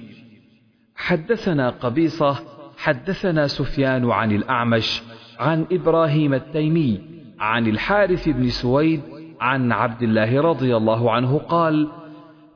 حدثنا 1.09 1.69
قبيصة 1.69 2.39
حدثنا 2.77 3.47
سفيان 3.47 4.11
عن 4.11 4.31
الأعمش 4.31 5.03
عن 5.39 5.65
إبراهيم 5.71 6.33
التيمي 6.33 7.01
عن 7.39 7.67
الحارث 7.67 8.29
بن 8.29 8.49
سويد 8.49 9.01
عن 9.41 9.71
عبد 9.71 10.03
الله 10.03 10.41
رضي 10.41 10.77
الله 10.77 11.11
عنه 11.11 11.37
قال 11.37 11.87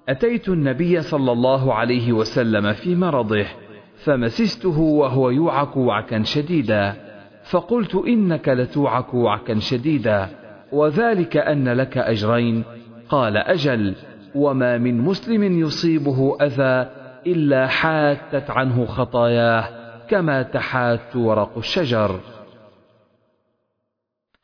أتيت 0.09 0.49
النبي 0.49 1.01
صلى 1.01 1.31
الله 1.31 1.73
عليه 1.73 2.13
وسلم 2.13 2.73
في 2.73 2.95
مرضه 2.95 3.45
فمسسته 4.03 4.79
وهو 4.79 5.29
يوعك 5.29 5.77
وعكا 5.77 6.23
شديدا 6.23 6.95
فقلت 7.49 7.95
إنك 7.95 8.49
لتوعك 8.49 9.13
وعكا 9.13 9.59
شديدا 9.59 10.29
وذلك 10.71 11.37
أن 11.37 11.69
لك 11.69 11.97
أجرين 11.97 12.63
قال 13.09 13.37
أجل 13.37 13.95
وما 14.35 14.77
من 14.77 15.01
مسلم 15.01 15.59
يصيبه 15.59 16.37
أذى 16.41 17.02
إلا 17.27 17.67
حاتت 17.67 18.49
عنه 18.49 18.85
خطاياه 18.85 19.69
كما 20.09 20.41
تحات 20.41 21.15
ورق 21.15 21.57
الشجر. 21.57 22.19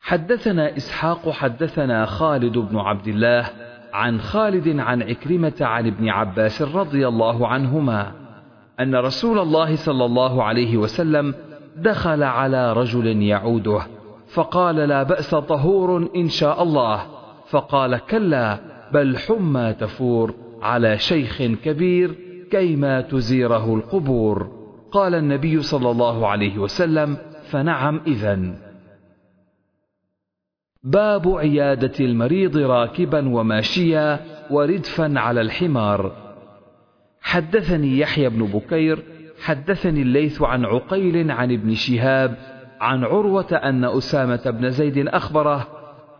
حدثنا 0.00 0.76
إسحاق 0.76 1.30
حدثنا 1.30 2.06
خالد 2.06 2.58
بن 2.58 2.76
عبد 2.78 3.08
الله 3.08 3.50
عن 3.92 4.20
خالد 4.20 4.78
عن 4.78 5.02
عكرمة 5.02 5.52
عن 5.60 5.86
ابن 5.86 6.08
عباس 6.08 6.62
رضي 6.62 7.08
الله 7.08 7.48
عنهما 7.48 8.12
أن 8.80 8.94
رسول 8.94 9.38
الله 9.38 9.76
صلى 9.76 10.04
الله 10.04 10.44
عليه 10.44 10.76
وسلم 10.76 11.34
دخل 11.76 12.22
على 12.22 12.72
رجل 12.72 13.22
يعوده 13.22 13.86
فقال 14.34 14.76
لا 14.76 15.02
بأس 15.02 15.34
طهور 15.34 16.10
إن 16.16 16.28
شاء 16.28 16.62
الله. 16.62 17.06
فقال 17.50 17.98
كلا 17.98 18.58
بل 18.92 19.18
حمى 19.18 19.72
تفور 19.72 20.34
على 20.62 20.98
شيخ 20.98 21.42
كبير 21.42 22.29
كيما 22.50 23.00
تزيره 23.00 23.74
القبور. 23.74 24.60
قال 24.92 25.14
النبي 25.14 25.62
صلى 25.62 25.90
الله 25.90 26.26
عليه 26.26 26.58
وسلم 26.58 27.16
فنعم 27.50 28.00
إذن. 28.06 28.56
باب 30.82 31.28
عيادة 31.28 31.92
المريض 32.00 32.56
راكبا 32.56 33.28
وماشيا 33.28 34.20
وردفا 34.50 35.18
على 35.18 35.40
الحمار. 35.40 36.12
حدثني 37.20 37.98
يحيى 37.98 38.28
بن 38.28 38.46
بكير 38.46 39.04
حدثني 39.40 40.02
الليث 40.02 40.42
عن 40.42 40.64
عقيل 40.64 41.30
عن 41.30 41.52
ابن 41.52 41.74
شهاب 41.74 42.36
عن 42.80 43.04
عروة 43.04 43.52
أن 43.52 43.84
أسامة 43.84 44.50
بن 44.50 44.70
زيد 44.70 45.08
أخبره 45.08 45.68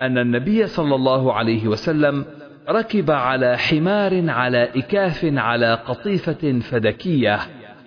أن 0.02 0.18
النبي 0.18 0.66
صلى 0.66 0.94
الله 0.94 1.32
عليه 1.32 1.68
وسلم 1.68 2.24
ركب 2.68 3.10
على 3.10 3.58
حمار 3.58 4.30
على 4.30 4.68
إكاف 4.76 5.24
على 5.24 5.74
قطيفة 5.74 6.58
فدكية 6.58 7.38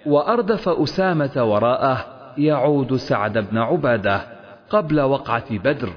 وأردف 0.05 0.69
أسامة 0.69 1.43
وراءه 1.43 2.05
يعود 2.37 2.95
سعد 2.95 3.37
بن 3.37 3.57
عبادة 3.57 4.21
قبل 4.69 5.01
وقعة 5.01 5.57
بدر 5.57 5.89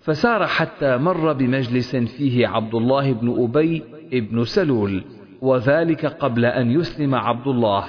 فسار 0.00 0.46
حتى 0.46 0.96
مر 0.96 1.32
بمجلس 1.32 1.96
فيه 1.96 2.48
عبد 2.48 2.74
الله 2.74 3.12
بن 3.12 3.42
أبي 3.42 3.82
بن 4.12 4.44
سلول 4.44 5.04
وذلك 5.40 6.06
قبل 6.06 6.44
أن 6.44 6.70
يسلم 6.70 7.14
عبد 7.14 7.48
الله. 7.48 7.84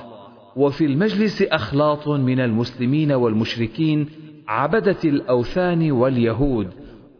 وفي 0.55 0.85
المجلس 0.85 1.41
أخلاط 1.41 2.07
من 2.07 2.39
المسلمين 2.39 3.11
والمشركين 3.11 4.09
عبدة 4.47 4.97
الأوثان 5.05 5.91
واليهود 5.91 6.67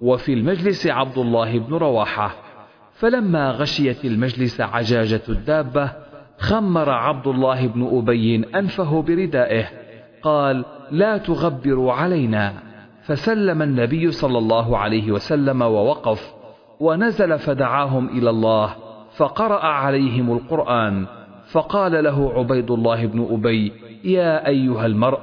وفي 0.02 0.34
المجلس 0.34 0.88
عبد 0.88 1.18
الله 1.18 1.60
بن 1.60 1.74
رواحة. 1.74 2.45
فلما 2.96 3.52
غشيت 3.52 4.06
المجلس 4.06 4.62
عجاجة 4.62 5.22
الدابة 5.30 5.92
خمر 6.38 6.90
عبد 6.90 7.28
الله 7.28 7.68
بن 7.68 7.98
أبي 7.98 8.46
أنفه 8.56 9.02
بردائه 9.02 9.68
قال 10.24 10.66
لا 10.92 11.18
تغبروا 11.18 11.94
علينا. 11.94 12.54
فسلم 13.06 13.62
النبي 13.62 14.12
صلى 14.12 14.38
الله 14.38 14.78
عليه 14.78 15.12
وسلم 15.12 15.62
ووقف 15.62 16.34
ونزل 16.80 17.40
فدعاهم 17.40 18.10
إلى 18.10 18.30
الله 18.30 18.76
فقرأ 19.16 19.66
عليهم 19.66 20.32
القرآن 20.32 21.06
فقال 21.52 22.04
له 22.04 22.34
عبيد 22.36 22.72
الله 22.72 23.06
بن 23.06 23.28
أبي 23.32 23.72
يا 24.04 24.48
أيها 24.48 24.86
المرء 24.86 25.20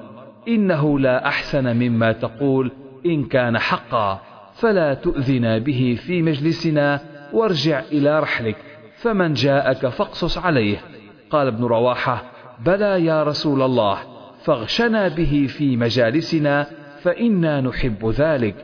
إنه 0.49 0.99
لا 0.99 1.27
أحسن 1.27 1.77
مما 1.77 2.13
تقول 2.13 2.71
إن 3.07 3.25
كان 3.25 3.59
حقا 3.59 4.21
فلا 4.55 4.95
تؤذنا 4.95 5.59
به 5.59 5.99
في 6.07 6.23
مجلسنا 6.23 7.01
وارجع 7.33 7.81
إلى 7.93 8.21
رحلك 8.21 8.57
فمن 8.97 9.35
جاءك 9.35 9.87
فاقصص 9.87 10.39
عليه. 10.39 10.77
قال 11.31 11.47
ابن 11.47 11.65
رواحة 11.65 12.23
بلى 12.67 13.05
يا 13.05 13.23
رسول 13.23 13.63
الله 13.63 13.99
فاغشنا 14.45 15.09
به 15.09 15.47
في 15.49 15.77
مجالسنا 15.77 16.67
فإنا 17.03 17.61
نحب 17.61 18.07
ذلك. 18.07 18.55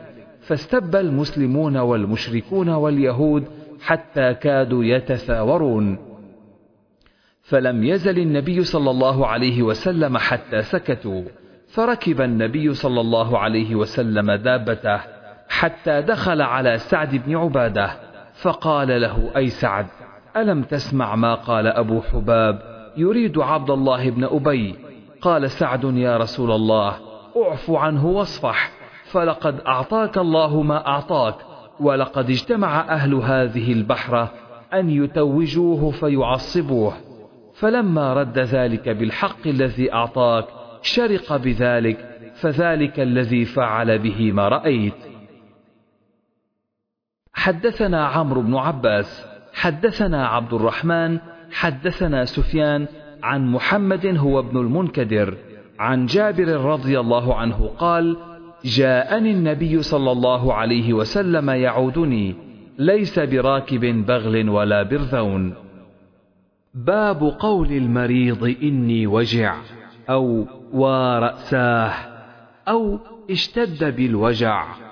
فاستب 0.41 0.95
المسلمون 0.95 1.77
والمشركون 1.77 2.69
واليهود 2.69 3.45
حتى 3.81 4.33
كادوا 4.33 4.83
يتثاورون. 4.83 5.97
فلم 7.43 7.83
يزل 7.83 8.19
النبي 8.19 8.63
صلى 8.63 8.91
الله 8.91 9.27
عليه 9.27 9.63
وسلم 9.63 10.17
حتى 10.17 10.61
سكتوا. 10.61 11.23
فركب 11.67 12.21
النبي 12.21 12.73
صلى 12.73 13.01
الله 13.01 13.37
عليه 13.37 13.75
وسلم 13.75 14.31
دابته 14.31 14.99
حتى 15.49 16.01
دخل 16.01 16.41
على 16.41 16.77
سعد 16.77 17.15
بن 17.15 17.35
عبادة. 17.35 18.08
فقال 18.41 19.01
له 19.01 19.31
أي 19.35 19.47
سعد 19.47 19.85
ألم 20.37 20.63
تسمع 20.63 21.15
ما 21.15 21.35
قال 21.35 21.67
أبو 21.67 22.01
حباب؟ 22.01 22.61
يريد 22.97 23.39
عبد 23.39 23.69
الله 23.69 24.09
بن 24.09 24.23
أبي. 24.23 24.75
قال 25.21 25.51
سعد 25.51 25.83
يا 25.83 26.17
رسول 26.17 26.51
الله 26.51 26.93
أعف 27.37 27.71
عنه 27.71 28.07
واصفح 28.07 28.71
فلقد 29.11 29.61
أعطاك 29.67 30.17
الله 30.17 30.61
ما 30.61 30.87
أعطاك 30.87 31.35
ولقد 31.79 32.29
اجتمع 32.29 32.79
أهل 32.79 33.13
هذه 33.13 33.73
البحره 33.73 34.31
أن 34.73 34.89
يتوجوه 34.89 35.91
فيعصبوه. 35.91 36.93
فلما 37.53 38.13
رد 38.13 38.39
ذلك 38.39 38.89
بالحق 38.89 39.47
الذي 39.47 39.93
أعطاك 39.93 40.45
شرق 40.81 41.35
بذلك 41.35 42.09
فذلك 42.35 42.99
الذي 42.99 43.45
فعل 43.45 43.99
به 43.99 44.31
ما 44.31 44.47
رأيت. 44.47 45.08
حدثنا 47.39 48.05
عمرو 48.05 48.41
بن 48.41 48.55
عباس 48.55 49.25
حدثنا 49.53 50.27
عبد 50.27 50.53
الرحمن 50.53 51.19
حدثنا 51.51 52.25
سفيان 52.25 52.87
عن 53.23 53.47
محمد 53.47 54.05
هو 54.17 54.39
ابن 54.39 54.57
المنكدر 54.57 55.37
عن 55.79 56.05
جابر 56.05 56.47
رضي 56.47 56.99
الله 56.99 57.35
عنه 57.35 57.71
قال 57.77 58.17
جاءني 58.65 59.31
النبي 59.31 59.81
صلى 59.81 60.11
الله 60.11 60.53
عليه 60.53 60.93
وسلم 60.93 61.49
يعودني 61.49 62.35
ليس 62.79 63.19
براكب 63.19 64.05
بغل 64.05 64.49
ولا 64.49 64.83
برذون. 64.83 65.53
باب 66.73 67.23
قول 67.39 67.71
المريض 67.71 68.55
إني 68.63 69.07
وجع 69.07 69.55
أو 70.09 70.45
وراساه 70.73 71.93
أو 72.67 72.99
اشتد 73.31 73.95
بالوجع. 73.95 74.88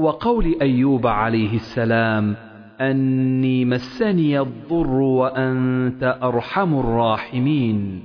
وقول 0.00 0.56
أيوب 0.62 1.06
عليه 1.06 1.56
السلام 1.56 2.36
أني 2.80 3.64
مسني 3.64 4.40
الضر 4.40 4.90
وأنت 4.90 6.18
أرحم 6.22 6.74
الراحمين. 6.78 8.02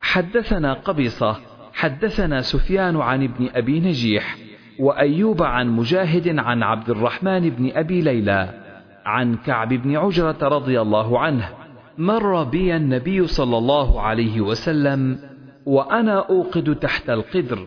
حدثنا 0.00 0.72
قبيصة 0.72 1.36
حدثنا 1.72 2.40
سفيان 2.40 2.96
عن 2.96 3.22
ابن 3.22 3.48
أبي 3.54 3.80
نجيح 3.80 4.36
وأيوب 4.80 5.42
عن 5.42 5.68
مجاهد 5.68 6.38
عن 6.38 6.62
عبد 6.62 6.90
الرحمن 6.90 7.50
بن 7.50 7.70
أبي 7.74 8.00
ليلى 8.00 8.48
عن 9.04 9.36
كعب 9.36 9.68
بن 9.68 9.96
عجرة 9.96 10.48
رضي 10.48 10.80
الله 10.80 11.18
عنه 11.20 11.48
مر 11.98 12.44
بي 12.44 12.76
النبي 12.76 13.26
صلى 13.26 13.58
الله 13.58 14.00
عليه 14.00 14.40
وسلم 14.40 15.18
وأنا 15.66 16.18
أوقد 16.18 16.74
تحت 16.74 17.10
القدر 17.10 17.66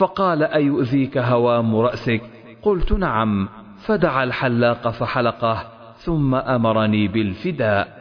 فقال 0.00 0.42
أيؤذيك 0.42 1.18
هوام 1.18 1.76
رأسك؟ 1.76 2.22
قلت 2.62 2.92
نعم. 2.92 3.48
فدعا 3.84 4.24
الحلاق 4.24 4.88
فحلقه 4.88 5.66
ثم 5.96 6.34
أمرني 6.34 7.08
بالفداء. 7.08 8.00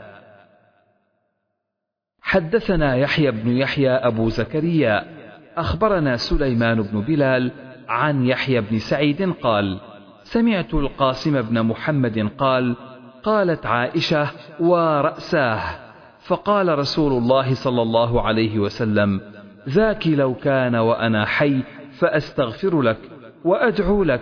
حدثنا 2.22 2.96
يحيى 2.96 3.32
بن 3.32 3.58
يحيى 3.58 3.90
أبو 3.90 4.30
زكريا. 4.30 5.06
أخبرنا 5.58 6.16
سليمان 6.16 6.82
بن 6.82 7.02
بلال 7.02 7.52
عن 7.88 8.26
يحيى 8.26 8.62
بن 8.62 8.78
سعيد 8.78 9.34
قال 9.34 9.80
سمعت 10.24 10.74
القاسم 10.74 11.42
بن 11.42 11.64
محمد 11.64 12.30
قال 12.38 12.76
قالت 13.24 13.66
عائشة 13.66 14.28
وراساه 14.60 15.62
فقال 16.20 16.80
رسول 16.80 17.14
الله 17.14 17.54
صلى 17.54 17.82
الله 17.82 18.22
عليه 18.22 18.60
وسلم 18.60 19.22
ذاك 19.70 20.08
لو 20.08 20.34
كان 20.34 20.76
وأنا 20.76 21.26
حي 21.26 21.64
فأستغفر 22.00 22.82
لك 22.82 22.98
وأدعو 23.46 24.04
لك. 24.04 24.22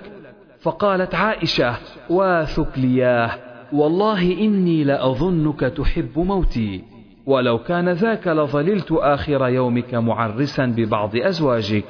فقالت 0.59 1.15
عائشة 1.15 1.77
واثكلياه 2.09 3.31
والله 3.73 4.21
إني 4.21 4.83
لأظنك 4.83 5.59
تحب 5.59 6.19
موتي. 6.19 6.83
ولو 7.25 7.57
كان 7.57 7.89
ذاك 7.89 8.27
لظللت 8.27 8.91
آخر 8.91 9.47
يومك 9.47 9.95
معرسا 9.95 10.65
ببعض 10.65 11.15
أزواجك. 11.15 11.83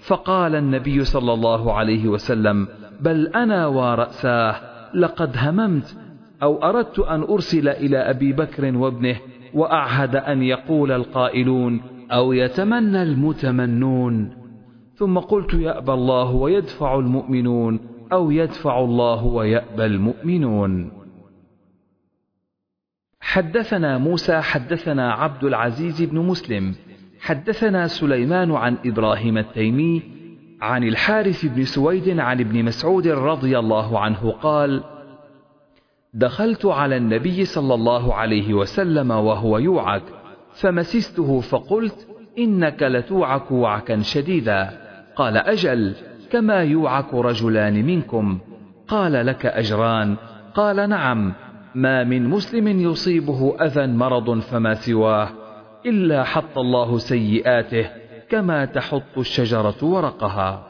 فقال 0.00 0.54
النبي 0.54 1.04
صلى 1.04 1.32
الله 1.32 1.72
عليه 1.72 2.08
وسلم 2.08 2.68
بل 3.00 3.26
أنا 3.26 3.66
ورأساه. 3.66 4.54
لقد 4.94 5.36
هممت 5.36 5.96
أو 6.42 6.62
أردت 6.62 6.98
أن 6.98 7.22
أرسل 7.22 7.68
إلى 7.68 7.98
أبي 7.98 8.32
بكر 8.32 8.76
وابنه 8.76 9.16
وأعهد 9.54 10.16
أن 10.16 10.42
يقول 10.42 10.92
القائلون 10.92 11.80
أو 12.12 12.32
يتمنى 12.32 13.02
المتمنون. 13.02 14.37
ثم 14.98 15.18
قلت 15.18 15.54
يأبى 15.54 15.92
الله 15.92 16.30
ويدفع 16.34 16.98
المؤمنون 16.98 17.80
أو 18.12 18.30
يدفع 18.30 18.80
الله 18.80 19.24
ويأبى 19.24 19.84
المؤمنون. 19.84 20.92
حدثنا 23.20 23.98
موسى 23.98 24.40
حدثنا 24.40 25.12
عبد 25.12 25.44
العزيز 25.44 26.02
بن 26.02 26.18
مسلم 26.18 26.74
حدثنا 27.20 27.86
سليمان 27.86 28.52
عن 28.52 28.76
إبراهيم 28.86 29.38
التيمي 29.38 30.02
عن 30.60 30.84
الحارث 30.84 31.46
بن 31.46 31.64
سويد 31.64 32.18
عن 32.18 32.40
ابن 32.40 32.64
مسعود 32.64 33.08
رضي 33.08 33.58
الله 33.58 33.98
عنه 33.98 34.30
قال 34.30 34.84
دخلت 36.14 36.66
على 36.66 36.96
النبي 36.96 37.44
صلى 37.44 37.74
الله 37.74 38.14
عليه 38.14 38.54
وسلم 38.54 39.10
وهو 39.10 39.58
يوعك 39.58 40.02
فمسسته 40.52 41.40
فقلت 41.40 42.08
إنك 42.38 42.82
لتوعك 42.82 43.52
وعكا 43.52 44.00
شديدا. 44.00 44.87
قال 45.18 45.36
أجل 45.36 45.94
كما 46.30 46.62
يوعك 46.62 47.14
رجلان 47.14 47.86
منكم. 47.86 48.38
قال 48.88 49.26
لك 49.26 49.46
أجران. 49.46 50.16
قال 50.54 50.88
نعم. 50.88 51.32
ما 51.74 52.04
من 52.04 52.28
مسلم 52.28 52.68
يصيبه 52.68 53.56
أذى 53.60 53.86
مرض 53.86 54.38
فما 54.38 54.74
سواه 54.74 55.28
إلا 55.86 56.24
حط 56.24 56.58
الله 56.58 56.98
سيئاته 56.98 57.90
كما 58.30 58.64
تحط 58.64 59.18
الشجرة 59.18 59.84
ورقها. 59.84 60.68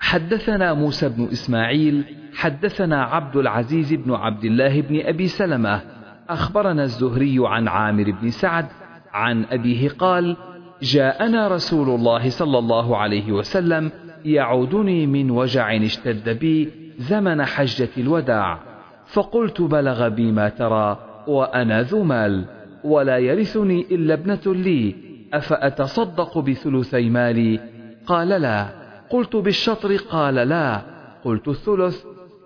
حدثنا 0.00 0.74
موسى 0.74 1.08
بن 1.08 1.24
إسماعيل 1.32 2.04
حدثنا 2.34 3.02
عبد 3.02 3.36
العزيز 3.36 3.94
بن 3.94 4.14
عبد 4.14 4.44
الله 4.44 4.80
بن 4.80 5.00
أبي 5.00 5.28
سلمة. 5.28 5.80
أخبرنا 6.28 6.82
الزهري 6.82 7.36
عن 7.40 7.68
عامر 7.68 8.10
بن 8.10 8.30
سعد 8.30 8.66
عن 9.12 9.44
أبيه 9.44 9.88
قال 9.88 10.36
جاءنا 10.82 11.48
رسول 11.48 11.88
الله 11.88 12.30
صلى 12.30 12.58
الله 12.58 12.96
عليه 12.96 13.32
وسلم 13.32 13.90
يعودني 14.24 15.06
من 15.06 15.30
وجع 15.30 15.76
اشتد 15.76 16.38
بي 16.38 16.70
زمن 16.98 17.44
حجة 17.44 17.88
الوداع. 17.98 18.58
فقلت 19.06 19.60
بلغ 19.60 20.08
بي 20.08 20.32
ما 20.32 20.48
ترى 20.48 20.98
وأنا 21.26 21.82
ذو 21.82 22.02
مال 22.02 22.44
ولا 22.84 23.18
يرثني 23.18 23.86
إلا 23.90 24.14
ابنة 24.14 24.40
لي. 24.46 24.94
أفأتصدق 25.32 26.38
بثلثي 26.38 27.10
مالي؟ 27.10 27.60
قال 28.06 28.28
لا. 28.28 28.68
قلت 29.10 29.36
بالشطر؟ 29.36 29.96
قال 29.96 30.34
لا. 30.34 30.80
قلت 31.24 31.48
الثلث؟ 31.48 32.04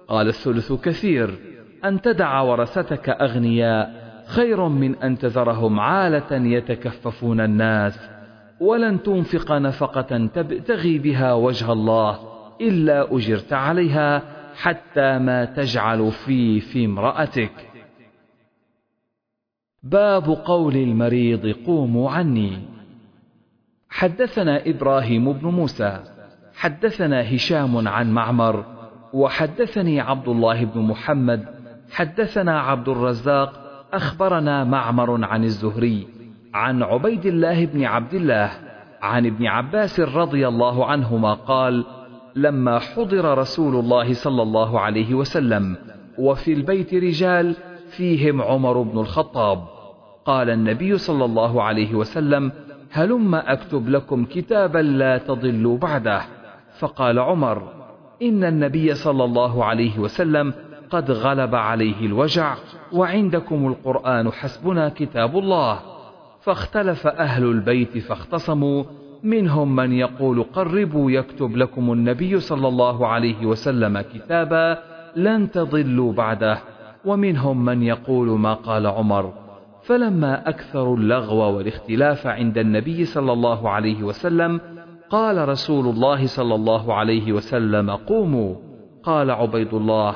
قال 0.08 0.28
الثلث 0.28 0.72
كثير. 0.72 1.38
أن 1.84 2.00
تدع 2.00 2.40
ورثتك 2.40 3.08
أغنياء 3.08 4.08
خير 4.26 4.68
من 4.68 4.94
أن 4.94 5.18
تذرهم 5.18 5.80
عالة 5.80 6.32
يتكففون 6.32 7.40
الناس. 7.40 8.17
ولن 8.60 9.02
تنفق 9.02 9.52
نفقة 9.52 10.26
تبتغي 10.26 10.98
بها 10.98 11.32
وجه 11.32 11.72
الله 11.72 12.18
إلا 12.60 13.16
أجرت 13.16 13.52
عليها 13.52 14.22
حتى 14.54 15.18
ما 15.18 15.44
تجعل 15.44 16.12
في 16.12 16.60
في 16.60 16.84
امرأتك. 16.84 17.52
باب 19.82 20.24
قول 20.24 20.76
المريض 20.76 21.46
قوموا 21.66 22.10
عني. 22.10 22.58
حدثنا 23.90 24.66
إبراهيم 24.66 25.32
بن 25.32 25.48
موسى 25.48 26.02
حدثنا 26.54 27.34
هشام 27.34 27.88
عن 27.88 28.10
معمر 28.12 28.64
وحدثني 29.12 30.00
عبد 30.00 30.28
الله 30.28 30.64
بن 30.64 30.80
محمد 30.80 31.44
حدثنا 31.90 32.60
عبد 32.60 32.88
الرزاق 32.88 33.52
أخبرنا 33.92 34.64
معمر 34.64 35.24
عن 35.24 35.44
الزهري. 35.44 36.17
عن 36.58 36.82
عبيد 36.82 37.26
الله 37.26 37.64
بن 37.64 37.84
عبد 37.84 38.14
الله 38.14 38.50
عن 39.02 39.26
ابن 39.26 39.46
عباس 39.46 40.00
رضي 40.00 40.48
الله 40.48 40.86
عنهما 40.86 41.34
قال 41.34 41.84
لما 42.36 42.78
حضر 42.78 43.38
رسول 43.38 43.76
الله 43.76 44.14
صلى 44.14 44.42
الله 44.42 44.80
عليه 44.80 45.14
وسلم 45.14 45.76
وفي 46.18 46.52
البيت 46.52 46.94
رجال 46.94 47.54
فيهم 47.90 48.42
عمر 48.42 48.82
بن 48.82 48.98
الخطاب 48.98 49.64
قال 50.24 50.50
النبي 50.50 50.98
صلى 50.98 51.24
الله 51.24 51.62
عليه 51.62 51.94
وسلم 51.94 52.52
هلم 52.90 53.34
أكتب 53.34 53.88
لكم 53.88 54.24
كتابا 54.24 54.78
لا 54.78 55.18
تضلوا 55.18 55.78
بعده؟ 55.78 56.22
فقال 56.78 57.18
عمر 57.18 57.62
إن 58.22 58.44
النبي 58.44 58.94
صلى 58.94 59.24
الله 59.24 59.64
عليه 59.64 59.98
وسلم 59.98 60.54
قد 60.90 61.10
غلب 61.10 61.54
عليه 61.54 62.06
الوجع 62.06 62.54
وعندكم 62.92 63.66
القرآن 63.66 64.32
حسبنا 64.32 64.88
كتاب 64.88 65.38
الله. 65.38 65.97
فاختلف 66.40 67.06
أهل 67.06 67.44
البيت 67.44 67.98
فاختصموا. 67.98 68.84
منهم 69.22 69.76
من 69.76 69.92
يقول 69.92 70.42
قربوا 70.42 71.10
يكتب 71.10 71.56
لكم 71.56 71.92
النبي 71.92 72.40
صلى 72.40 72.68
الله 72.68 73.06
عليه 73.06 73.46
وسلم 73.46 74.00
كتابا 74.00 74.78
لن 75.16 75.50
تضلوا 75.50 76.12
بعده. 76.12 76.58
ومنهم 77.04 77.64
من 77.64 77.82
يقول 77.82 78.28
ما 78.28 78.54
قال 78.54 78.86
عمر 78.86 79.32
فلما 79.82 80.48
أكثروا 80.48 80.96
اللغو 80.96 81.56
والاختلاف 81.56 82.26
عند 82.26 82.58
النبي 82.58 83.04
صلى 83.04 83.32
الله 83.32 83.70
عليه 83.70 84.02
وسلم 84.02 84.60
قال 85.10 85.48
رسول 85.48 85.86
الله 85.86 86.26
صلى 86.26 86.54
الله 86.54 86.94
عليه 86.94 87.32
وسلم 87.32 87.90
قوموا. 87.90 88.54
قال 89.02 89.30
عبيد 89.30 89.74
الله 89.74 90.14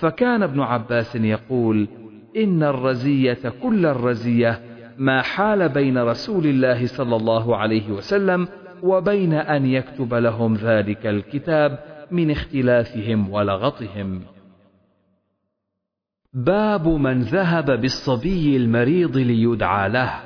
فكان 0.00 0.42
ابن 0.42 0.60
عباس 0.60 1.16
يقول 1.16 1.88
إن 2.36 2.62
الرزية 2.62 3.52
كل 3.62 3.86
الرزية. 3.86 4.60
ما 4.98 5.22
حال 5.22 5.68
بين 5.68 5.98
رسول 5.98 6.46
الله 6.46 6.86
صلى 6.86 7.16
الله 7.16 7.56
عليه 7.56 7.90
وسلم 7.90 8.48
وبين 8.82 9.34
أن 9.34 9.66
يكتب 9.66 10.14
لهم 10.14 10.54
ذلك 10.54 11.06
الكتاب 11.06 11.78
من 12.10 12.30
اختلافهم 12.30 13.30
ولغطهم. 13.30 14.20
باب 16.32 16.88
من 16.88 17.22
ذهب 17.22 17.80
بالصبي 17.80 18.56
المريض 18.56 19.16
ليدعى 19.16 19.88
له. 19.88 20.20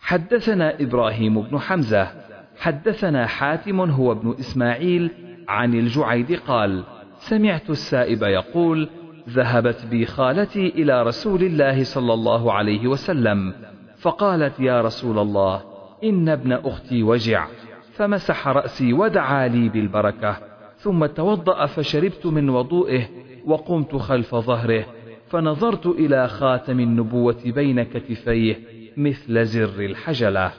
حدثنا 0.00 0.80
إبراهيم 0.80 1.42
بن 1.42 1.58
حمزة 1.58 2.12
حدثنا 2.58 3.26
حاتم 3.26 3.80
هو 3.80 4.12
ابن 4.12 4.34
إسماعيل 4.40 5.10
عن 5.48 5.74
الجعيد 5.74 6.32
قال 6.32 6.84
سمعت 7.18 7.70
السائب 7.70 8.22
يقول 8.22 8.88
ذهبت 9.30 9.86
بي 9.86 10.06
خالتي 10.06 10.68
إلى 10.68 11.02
رسول 11.02 11.42
الله 11.42 11.84
صلى 11.84 12.14
الله 12.14 12.52
عليه 12.52 12.86
وسلم 12.86 13.54
فقالت 13.98 14.60
يا 14.60 14.80
رسول 14.80 15.18
الله 15.18 15.62
إن 16.04 16.28
ابن 16.28 16.52
أختي 16.52 17.02
وجع 17.02 17.48
فمسح 17.92 18.48
رأسي 18.48 18.92
ودعا 18.92 19.48
لي 19.48 19.68
بالبركة 19.68 20.36
ثم 20.76 21.06
توضأ 21.06 21.66
فشربت 21.66 22.26
من 22.26 22.48
وضوئه 22.48 23.08
وقمت 23.44 23.96
خلف 23.96 24.34
ظهره 24.34 24.86
فنظرت 25.28 25.86
إلى 25.86 26.28
خاتم 26.28 26.80
النبوة 26.80 27.42
بين 27.44 27.82
كتفيه 27.82 28.56
مثل 28.96 29.44
زر 29.44 29.84
الحجلة. 29.84 30.52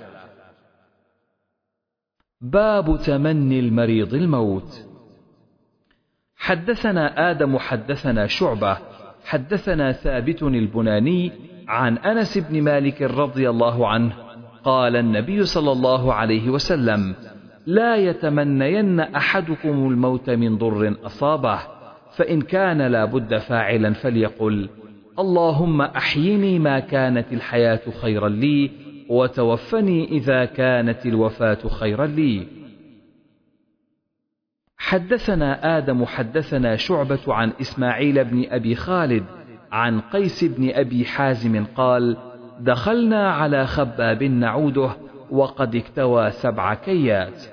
باب 2.42 3.00
تمني 3.06 3.60
المريض 3.60 4.14
الموت 4.14 4.91
حدثنا 6.42 7.32
آدم 7.32 7.58
حدثنا 7.58 8.28
شعبة 8.28 8.78
حدثنا 9.26 9.92
ثابت 9.92 10.44
البناني 10.44 11.32
عن 11.68 11.98
أنس 11.98 12.38
بن 12.38 12.62
مالك 12.62 13.02
رضي 13.02 13.50
الله 13.50 13.88
عنه 13.88 14.14
قال 14.64 14.96
النبي 14.96 15.44
صلى 15.46 15.72
الله 15.72 16.14
عليه 16.14 16.50
وسلم 16.50 17.16
لا 17.66 17.96
يتمنين 17.96 19.00
أحدكم 19.00 19.70
الموت 19.70 20.30
من 20.30 20.58
ضر 20.58 20.96
أصابه 21.06 21.60
فإن 22.16 22.42
كان 22.42 22.82
لا 22.82 23.06
بد 23.06 23.38
فاعلا 23.38 23.94
فليقل 23.94 24.70
اللهم 25.20 25.82
أحيني 25.82 26.60
ما 26.60 26.80
كانت 26.80 27.34
الحياة 27.34 27.82
خيرا 28.02 28.30
لي 28.30 28.72
وتوفني 29.10 30.12
إذا 30.12 30.46
كانت 30.46 31.06
الوفاة 31.06 31.68
خيرا 31.68 32.06
لي. 32.06 32.61
حدثنا 34.84 35.78
آدم 35.78 36.06
حدثنا 36.06 36.76
شعبة 36.76 37.20
عن 37.28 37.52
إسماعيل 37.62 38.24
بن 38.24 38.46
أبي 38.50 38.76
خالد 38.76 39.24
عن 39.72 40.00
قيس 40.00 40.44
بن 40.44 40.70
أبي 40.74 41.06
حازم 41.06 41.66
قال 41.76 42.18
دخلنا 42.60 43.32
على 43.32 43.68
خباب 43.68 44.24
نعوده 44.24 44.90
وقد 45.32 45.76
اكتوى 45.76 46.32
سبع 46.32 46.74
كيات. 46.74 47.44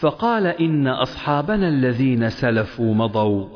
فقال 0.00 0.46
إن 0.46 0.88
أصحابنا 0.88 1.68
الذين 1.68 2.30
سلفوا 2.30 2.94
مضوا 2.94 3.46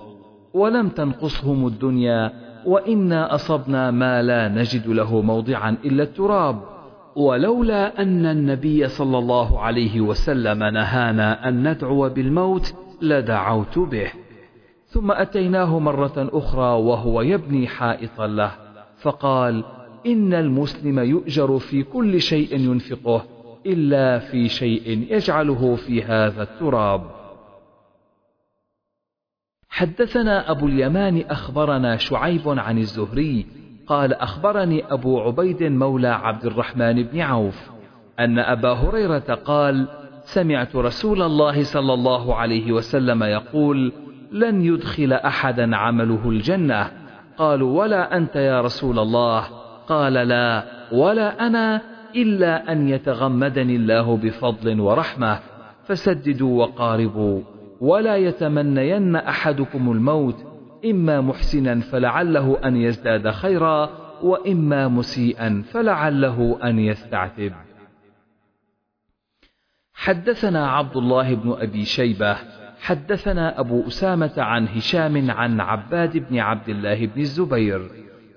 ولم 0.54 0.88
تنقصهم 0.88 1.66
الدنيا 1.66 2.32
وإنا 2.66 3.34
أصبنا 3.34 3.90
ما 3.90 4.22
لا 4.22 4.48
نجد 4.48 4.88
له 4.88 5.20
موضعا 5.20 5.76
إلا 5.84 6.02
التراب. 6.02 6.60
ولولا 7.16 8.02
أن 8.02 8.26
النبي 8.26 8.88
صلى 8.88 9.18
الله 9.18 9.60
عليه 9.60 10.00
وسلم 10.00 10.64
نهانا 10.64 11.48
أن 11.48 11.70
ندعو 11.70 12.08
بالموت 12.08 12.85
لدعوت 13.02 13.78
به. 13.78 14.12
ثم 14.86 15.12
أتيناه 15.12 15.78
مرة 15.78 16.28
أخرى 16.32 16.82
وهو 16.82 17.22
يبني 17.22 17.66
حائطا 17.66 18.26
له 18.26 18.52
فقال 19.02 19.64
إن 20.06 20.34
المسلم 20.34 20.98
يؤجر 20.98 21.58
في 21.58 21.82
كل 21.82 22.20
شيء 22.20 22.56
ينفقه 22.56 23.24
إلا 23.66 24.18
في 24.18 24.48
شيء 24.48 25.06
يجعله 25.10 25.76
في 25.76 26.02
هذا 26.02 26.42
التراب. 26.42 27.10
حدثنا 29.68 30.50
أبو 30.50 30.66
اليمان 30.66 31.24
أخبرنا 31.30 31.96
شعيب 31.96 32.48
عن 32.48 32.78
الزهري 32.78 33.46
قال 33.86 34.14
أخبرني 34.14 34.84
أبو 34.92 35.20
عبيد 35.20 35.62
مولى 35.62 36.08
عبد 36.08 36.44
الرحمن 36.44 37.02
بن 37.02 37.20
عوف 37.20 37.70
أن 38.20 38.38
أبا 38.38 38.72
هريرة 38.72 39.34
قال 39.44 39.88
سمعت 40.26 40.76
رسول 40.76 41.22
الله 41.22 41.62
صلى 41.62 41.94
الله 41.94 42.34
عليه 42.34 42.72
وسلم 42.72 43.22
يقول 43.22 43.92
لن 44.32 44.64
يدخل 44.64 45.12
أحدا 45.12 45.76
عمله 45.76 46.28
الجنة. 46.30 46.90
قالوا 47.38 47.78
ولا 47.78 48.16
أنت 48.16 48.36
يا 48.36 48.60
رسول 48.60 48.98
الله. 48.98 49.44
قال 49.88 50.12
لا 50.12 50.64
ولا 50.92 51.46
أنا 51.46 51.80
إلا 52.16 52.72
أن 52.72 52.88
يتغمدني 52.88 53.76
الله 53.76 54.16
بفضل 54.16 54.80
ورحمة 54.80 55.38
فسددوا 55.84 56.64
وقاربوا 56.64 57.40
ولا 57.80 58.16
يتمنين 58.16 59.16
أحدكم 59.16 59.92
الموت 59.92 60.36
إما 60.84 61.20
محسنا 61.20 61.80
فلعله 61.80 62.58
أن 62.64 62.76
يزداد 62.76 63.30
خيرا 63.30 63.90
وإما 64.22 64.88
مسيئا 64.88 65.62
فلعله 65.72 66.58
أن 66.64 66.78
يستعتب. 66.78 67.52
حدثنا 69.96 70.70
عبد 70.70 70.96
الله 70.96 71.34
بن 71.34 71.56
أبي 71.58 71.84
شيبة 71.84 72.36
حدثنا 72.80 73.60
أبو 73.60 73.86
أسامة 73.86 74.32
عن 74.36 74.68
هشام 74.68 75.30
عن 75.30 75.60
عباد 75.60 76.16
بن 76.16 76.38
عبد 76.38 76.68
الله 76.68 77.06
بن 77.06 77.20
الزبير. 77.20 77.90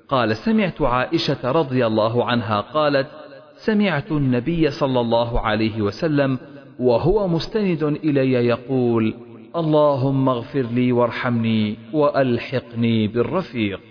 قال 0.07 0.37
سمعت 0.37 0.81
عائشة 0.81 1.51
رضي 1.51 1.87
الله 1.87 2.25
عنها 2.25 2.61
قالت 2.61 3.07
سمعت 3.55 4.11
النبي 4.11 4.69
صلى 4.71 4.99
الله 4.99 5.39
عليه 5.39 5.81
وسلم 5.81 6.39
وهو 6.79 7.27
مستند 7.27 7.83
إلي 7.83 8.33
يقول 8.33 9.13
اللهم 9.55 10.29
اغفر 10.29 10.61
لي 10.61 10.91
وارحمني 10.91 11.77
وألحقني 11.93 13.07
بالرفيق. 13.07 13.81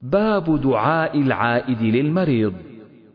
باب 0.00 0.60
دعاء 0.60 1.20
العائد 1.20 1.82
للمريض. 1.82 2.54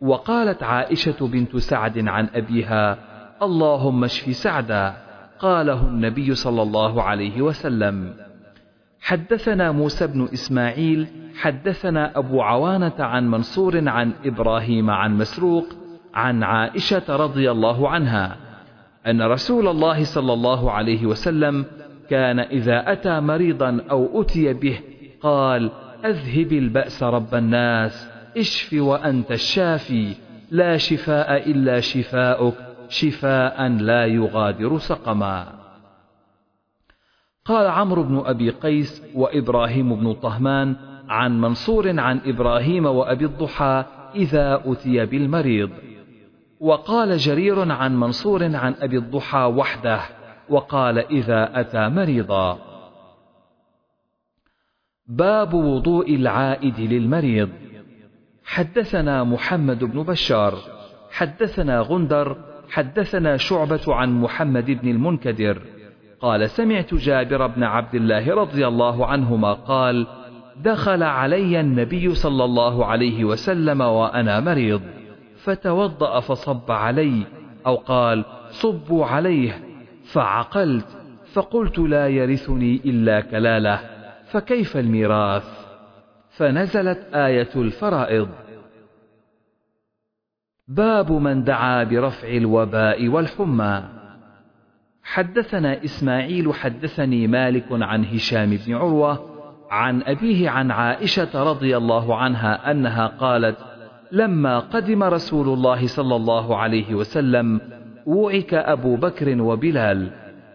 وقالت 0.03 0.63
عائشة 0.63 1.27
بنت 1.27 1.57
سعد 1.57 2.07
عن 2.07 2.27
أبيها 2.35 2.97
اللهم 3.41 4.03
اشف 4.03 4.35
سعدا 4.35 4.93
قاله 5.39 5.87
النبي 5.87 6.35
صلى 6.35 6.61
الله 6.61 7.03
عليه 7.03 7.41
وسلم. 7.41 8.13
حدثنا 9.01 9.71
موسى 9.71 10.07
بن 10.07 10.27
إسماعيل 10.33 11.07
حدثنا 11.39 12.17
أبو 12.17 12.41
عوانة 12.41 12.99
عن 12.99 13.31
منصور 13.31 13.89
عن 13.89 14.11
إبراهيم 14.25 14.89
عن 14.89 15.17
مسروق 15.17 15.65
عن 16.13 16.43
عائشة 16.43 17.03
رضي 17.09 17.51
الله 17.51 17.89
عنها 17.89 18.37
أن 19.07 19.21
رسول 19.21 19.67
الله 19.67 20.03
صلى 20.03 20.33
الله 20.33 20.71
عليه 20.71 21.05
وسلم 21.05 21.65
كان 22.09 22.39
إذا 22.39 22.91
أتى 22.91 23.19
مريضا 23.19 23.81
أو 23.91 24.21
أتي 24.21 24.53
به 24.53 24.79
قال 25.21 25.71
أذهب 26.05 26.51
البأس 26.53 27.03
رب 27.03 27.35
الناس. 27.35 28.12
اشف 28.37 28.73
وأنت 28.73 29.31
الشافي 29.31 30.15
لا 30.51 30.77
شفاء 30.77 31.51
إلا 31.51 31.79
شفاؤك 31.79 32.55
شفاء 32.89 33.67
لا 33.67 34.05
يغادر 34.05 34.77
سقما. 34.77 35.63
قال 37.45 37.67
عمرو 37.67 38.03
بن 38.03 38.17
أبي 38.25 38.49
قيس 38.49 39.03
وإبراهيم 39.15 39.95
بن 39.95 40.13
طهمان 40.13 40.75
عن 41.09 41.41
منصور 41.41 41.99
عن 41.99 42.19
إبراهيم 42.25 42.85
وأبي 42.85 43.25
الضحى 43.25 43.85
إذا 44.15 44.61
أتي 44.65 45.05
بالمريض. 45.05 45.69
وقال 46.59 47.17
جرير 47.17 47.71
عن 47.71 47.99
منصور 47.99 48.55
عن 48.55 48.75
أبي 48.79 48.97
الضحى 48.97 49.43
وحده 49.43 50.01
وقال 50.49 50.97
إذا 50.99 51.59
أتى 51.59 51.89
مريضا. 51.89 52.59
باب 55.07 55.53
وضوء 55.53 56.15
العائد 56.15 56.79
للمريض. 56.79 57.49
حدثنا 58.45 59.23
محمد 59.23 59.83
بن 59.83 60.03
بشار 60.03 60.53
حدثنا 61.11 61.81
غندر 61.81 62.37
حدثنا 62.69 63.37
شعبة 63.37 63.81
عن 63.87 64.21
محمد 64.21 64.65
بن 64.65 64.89
المنكدر. 64.89 65.61
قال 66.21 66.49
سمعت 66.49 66.93
جابر 66.93 67.47
بن 67.47 67.63
عبد 67.63 67.95
الله 67.95 68.35
رضي 68.35 68.67
الله 68.67 69.05
عنهما 69.05 69.53
قال 69.53 70.07
دخل 70.63 71.03
علي 71.03 71.59
النبي 71.59 72.15
صلى 72.15 72.43
الله 72.43 72.85
عليه 72.85 73.25
وسلم 73.25 73.81
وأنا 73.81 74.39
مريض 74.39 74.81
فتوضأ 75.37 76.19
فصب 76.19 76.71
علي 76.71 77.23
أو 77.65 77.75
قال 77.75 78.25
صبوا 78.49 79.05
عليه. 79.05 79.59
فعقلت 80.03 80.87
فقلت 81.33 81.79
لا 81.79 82.07
يرثني 82.07 82.81
إلا 82.85 83.21
كلاله 83.21 83.79
فكيف 84.31 84.77
الميراث؟ 84.77 85.62
فنزلت 86.35 86.99
آية 87.13 87.49
الفرائض. 87.55 88.29
باب 90.67 91.11
من 91.11 91.43
دعا 91.43 91.83
برفع 91.83 92.27
الوباء 92.27 93.07
والحمى. 93.07 93.83
حدثنا 95.03 95.83
إسماعيل 95.83 96.53
حدثني 96.53 97.27
مالك 97.27 97.65
عن 97.71 98.05
هشام 98.05 98.59
بن 98.67 98.73
عروة 98.73 99.29
عن 99.69 100.01
أبيه 100.01 100.49
عن 100.49 100.71
عائشة 100.71 101.43
رضي 101.43 101.77
الله 101.77 102.15
عنها 102.15 102.71
أنها 102.71 103.07
قالت 103.07 103.57
لما 104.11 104.59
قدم 104.59 105.03
رسول 105.03 105.49
الله 105.49 105.87
صلى 105.87 106.15
الله 106.15 106.57
عليه 106.57 106.95
وسلم 106.95 107.61
وعك 108.05 108.53
أبو 108.53 108.95
بكر 108.95 109.41
وبلال 109.41 110.11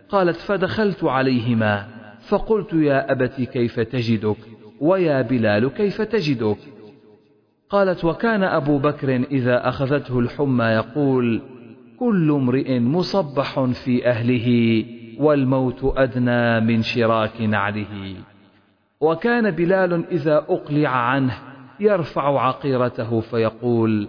قالت 0.08 0.36
فدخلت 0.36 1.04
عليهما 1.04 1.86
فقلت 2.28 2.72
يا 2.72 3.12
أبت 3.12 3.40
كيف 3.40 3.80
تجدك؟ 3.80 4.47
ويا 4.80 5.22
بلال 5.22 5.68
كيف 5.68 6.02
تجدك 6.02 6.58
قالت 7.70 8.04
وكان 8.04 8.42
أبو 8.42 8.78
بكر 8.78 9.16
إذا 9.16 9.68
أخذته 9.68 10.18
الحمى 10.18 10.64
يقول 10.64 11.42
كل 11.98 12.30
امرئ 12.30 12.78
مصبح 12.78 13.60
في 13.60 14.06
أهله 14.06 14.84
والموت 15.18 15.92
أدنى 15.96 16.60
من 16.60 16.82
شراك 16.82 17.40
نعله. 17.40 18.14
وكان 19.00 19.50
بلال 19.50 20.04
إذا 20.10 20.36
أقلع 20.36 20.88
عنه 20.88 21.34
يرفع 21.80 22.40
عقيرته 22.40 23.20
فيقول 23.20 24.08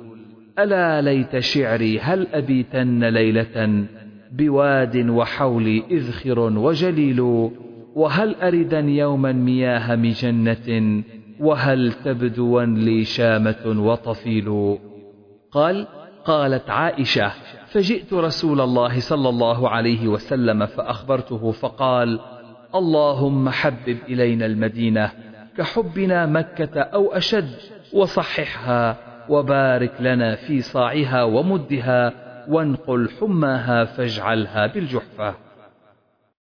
ألا 0.60 1.02
ليت 1.02 1.40
شعري 1.40 2.00
هل 2.00 2.28
أبيتن 2.34 3.04
ليلة 3.04 3.86
بواد 4.32 5.10
وحولي 5.10 5.84
إذخر 5.92 6.40
وجليل 6.40 7.50
وهل 7.96 8.36
أردا 8.36 8.80
يوما 8.80 9.32
مياه 9.32 9.96
مجنة؟ 9.96 11.04
وهل 11.40 11.94
تبدوا 11.94 12.64
لي 12.64 13.04
شامة 13.04 13.64
وطفيل؟ 13.66 14.78
قال 15.52 15.88
قالت 16.26 16.70
عائشة 16.70 17.32
فجئت 17.68 18.14
رسول 18.14 18.62
الله 18.62 19.00
صلى 19.00 19.30
الله 19.30 19.70
عليه 19.70 20.08
وسلم 20.08 20.66
فأخبرته 20.66 21.52
فقال 21.52 22.20
اللهم 22.76 23.50
حبب 23.50 23.98
إلينا 24.10 24.46
المدينة 24.46 25.12
كحبنا 25.58 26.26
مكة 26.26 26.82
أو 26.82 27.12
أشد 27.12 27.50
وصححها 27.94 28.98
وبارك 29.30 29.94
لنا 30.00 30.36
في 30.36 30.62
صاعها 30.62 31.24
ومدها 31.24 32.14
وانقل 32.50 33.10
حماها 33.20 33.86
فاجعلها 33.86 34.68
بالجحفة. 34.68 35.36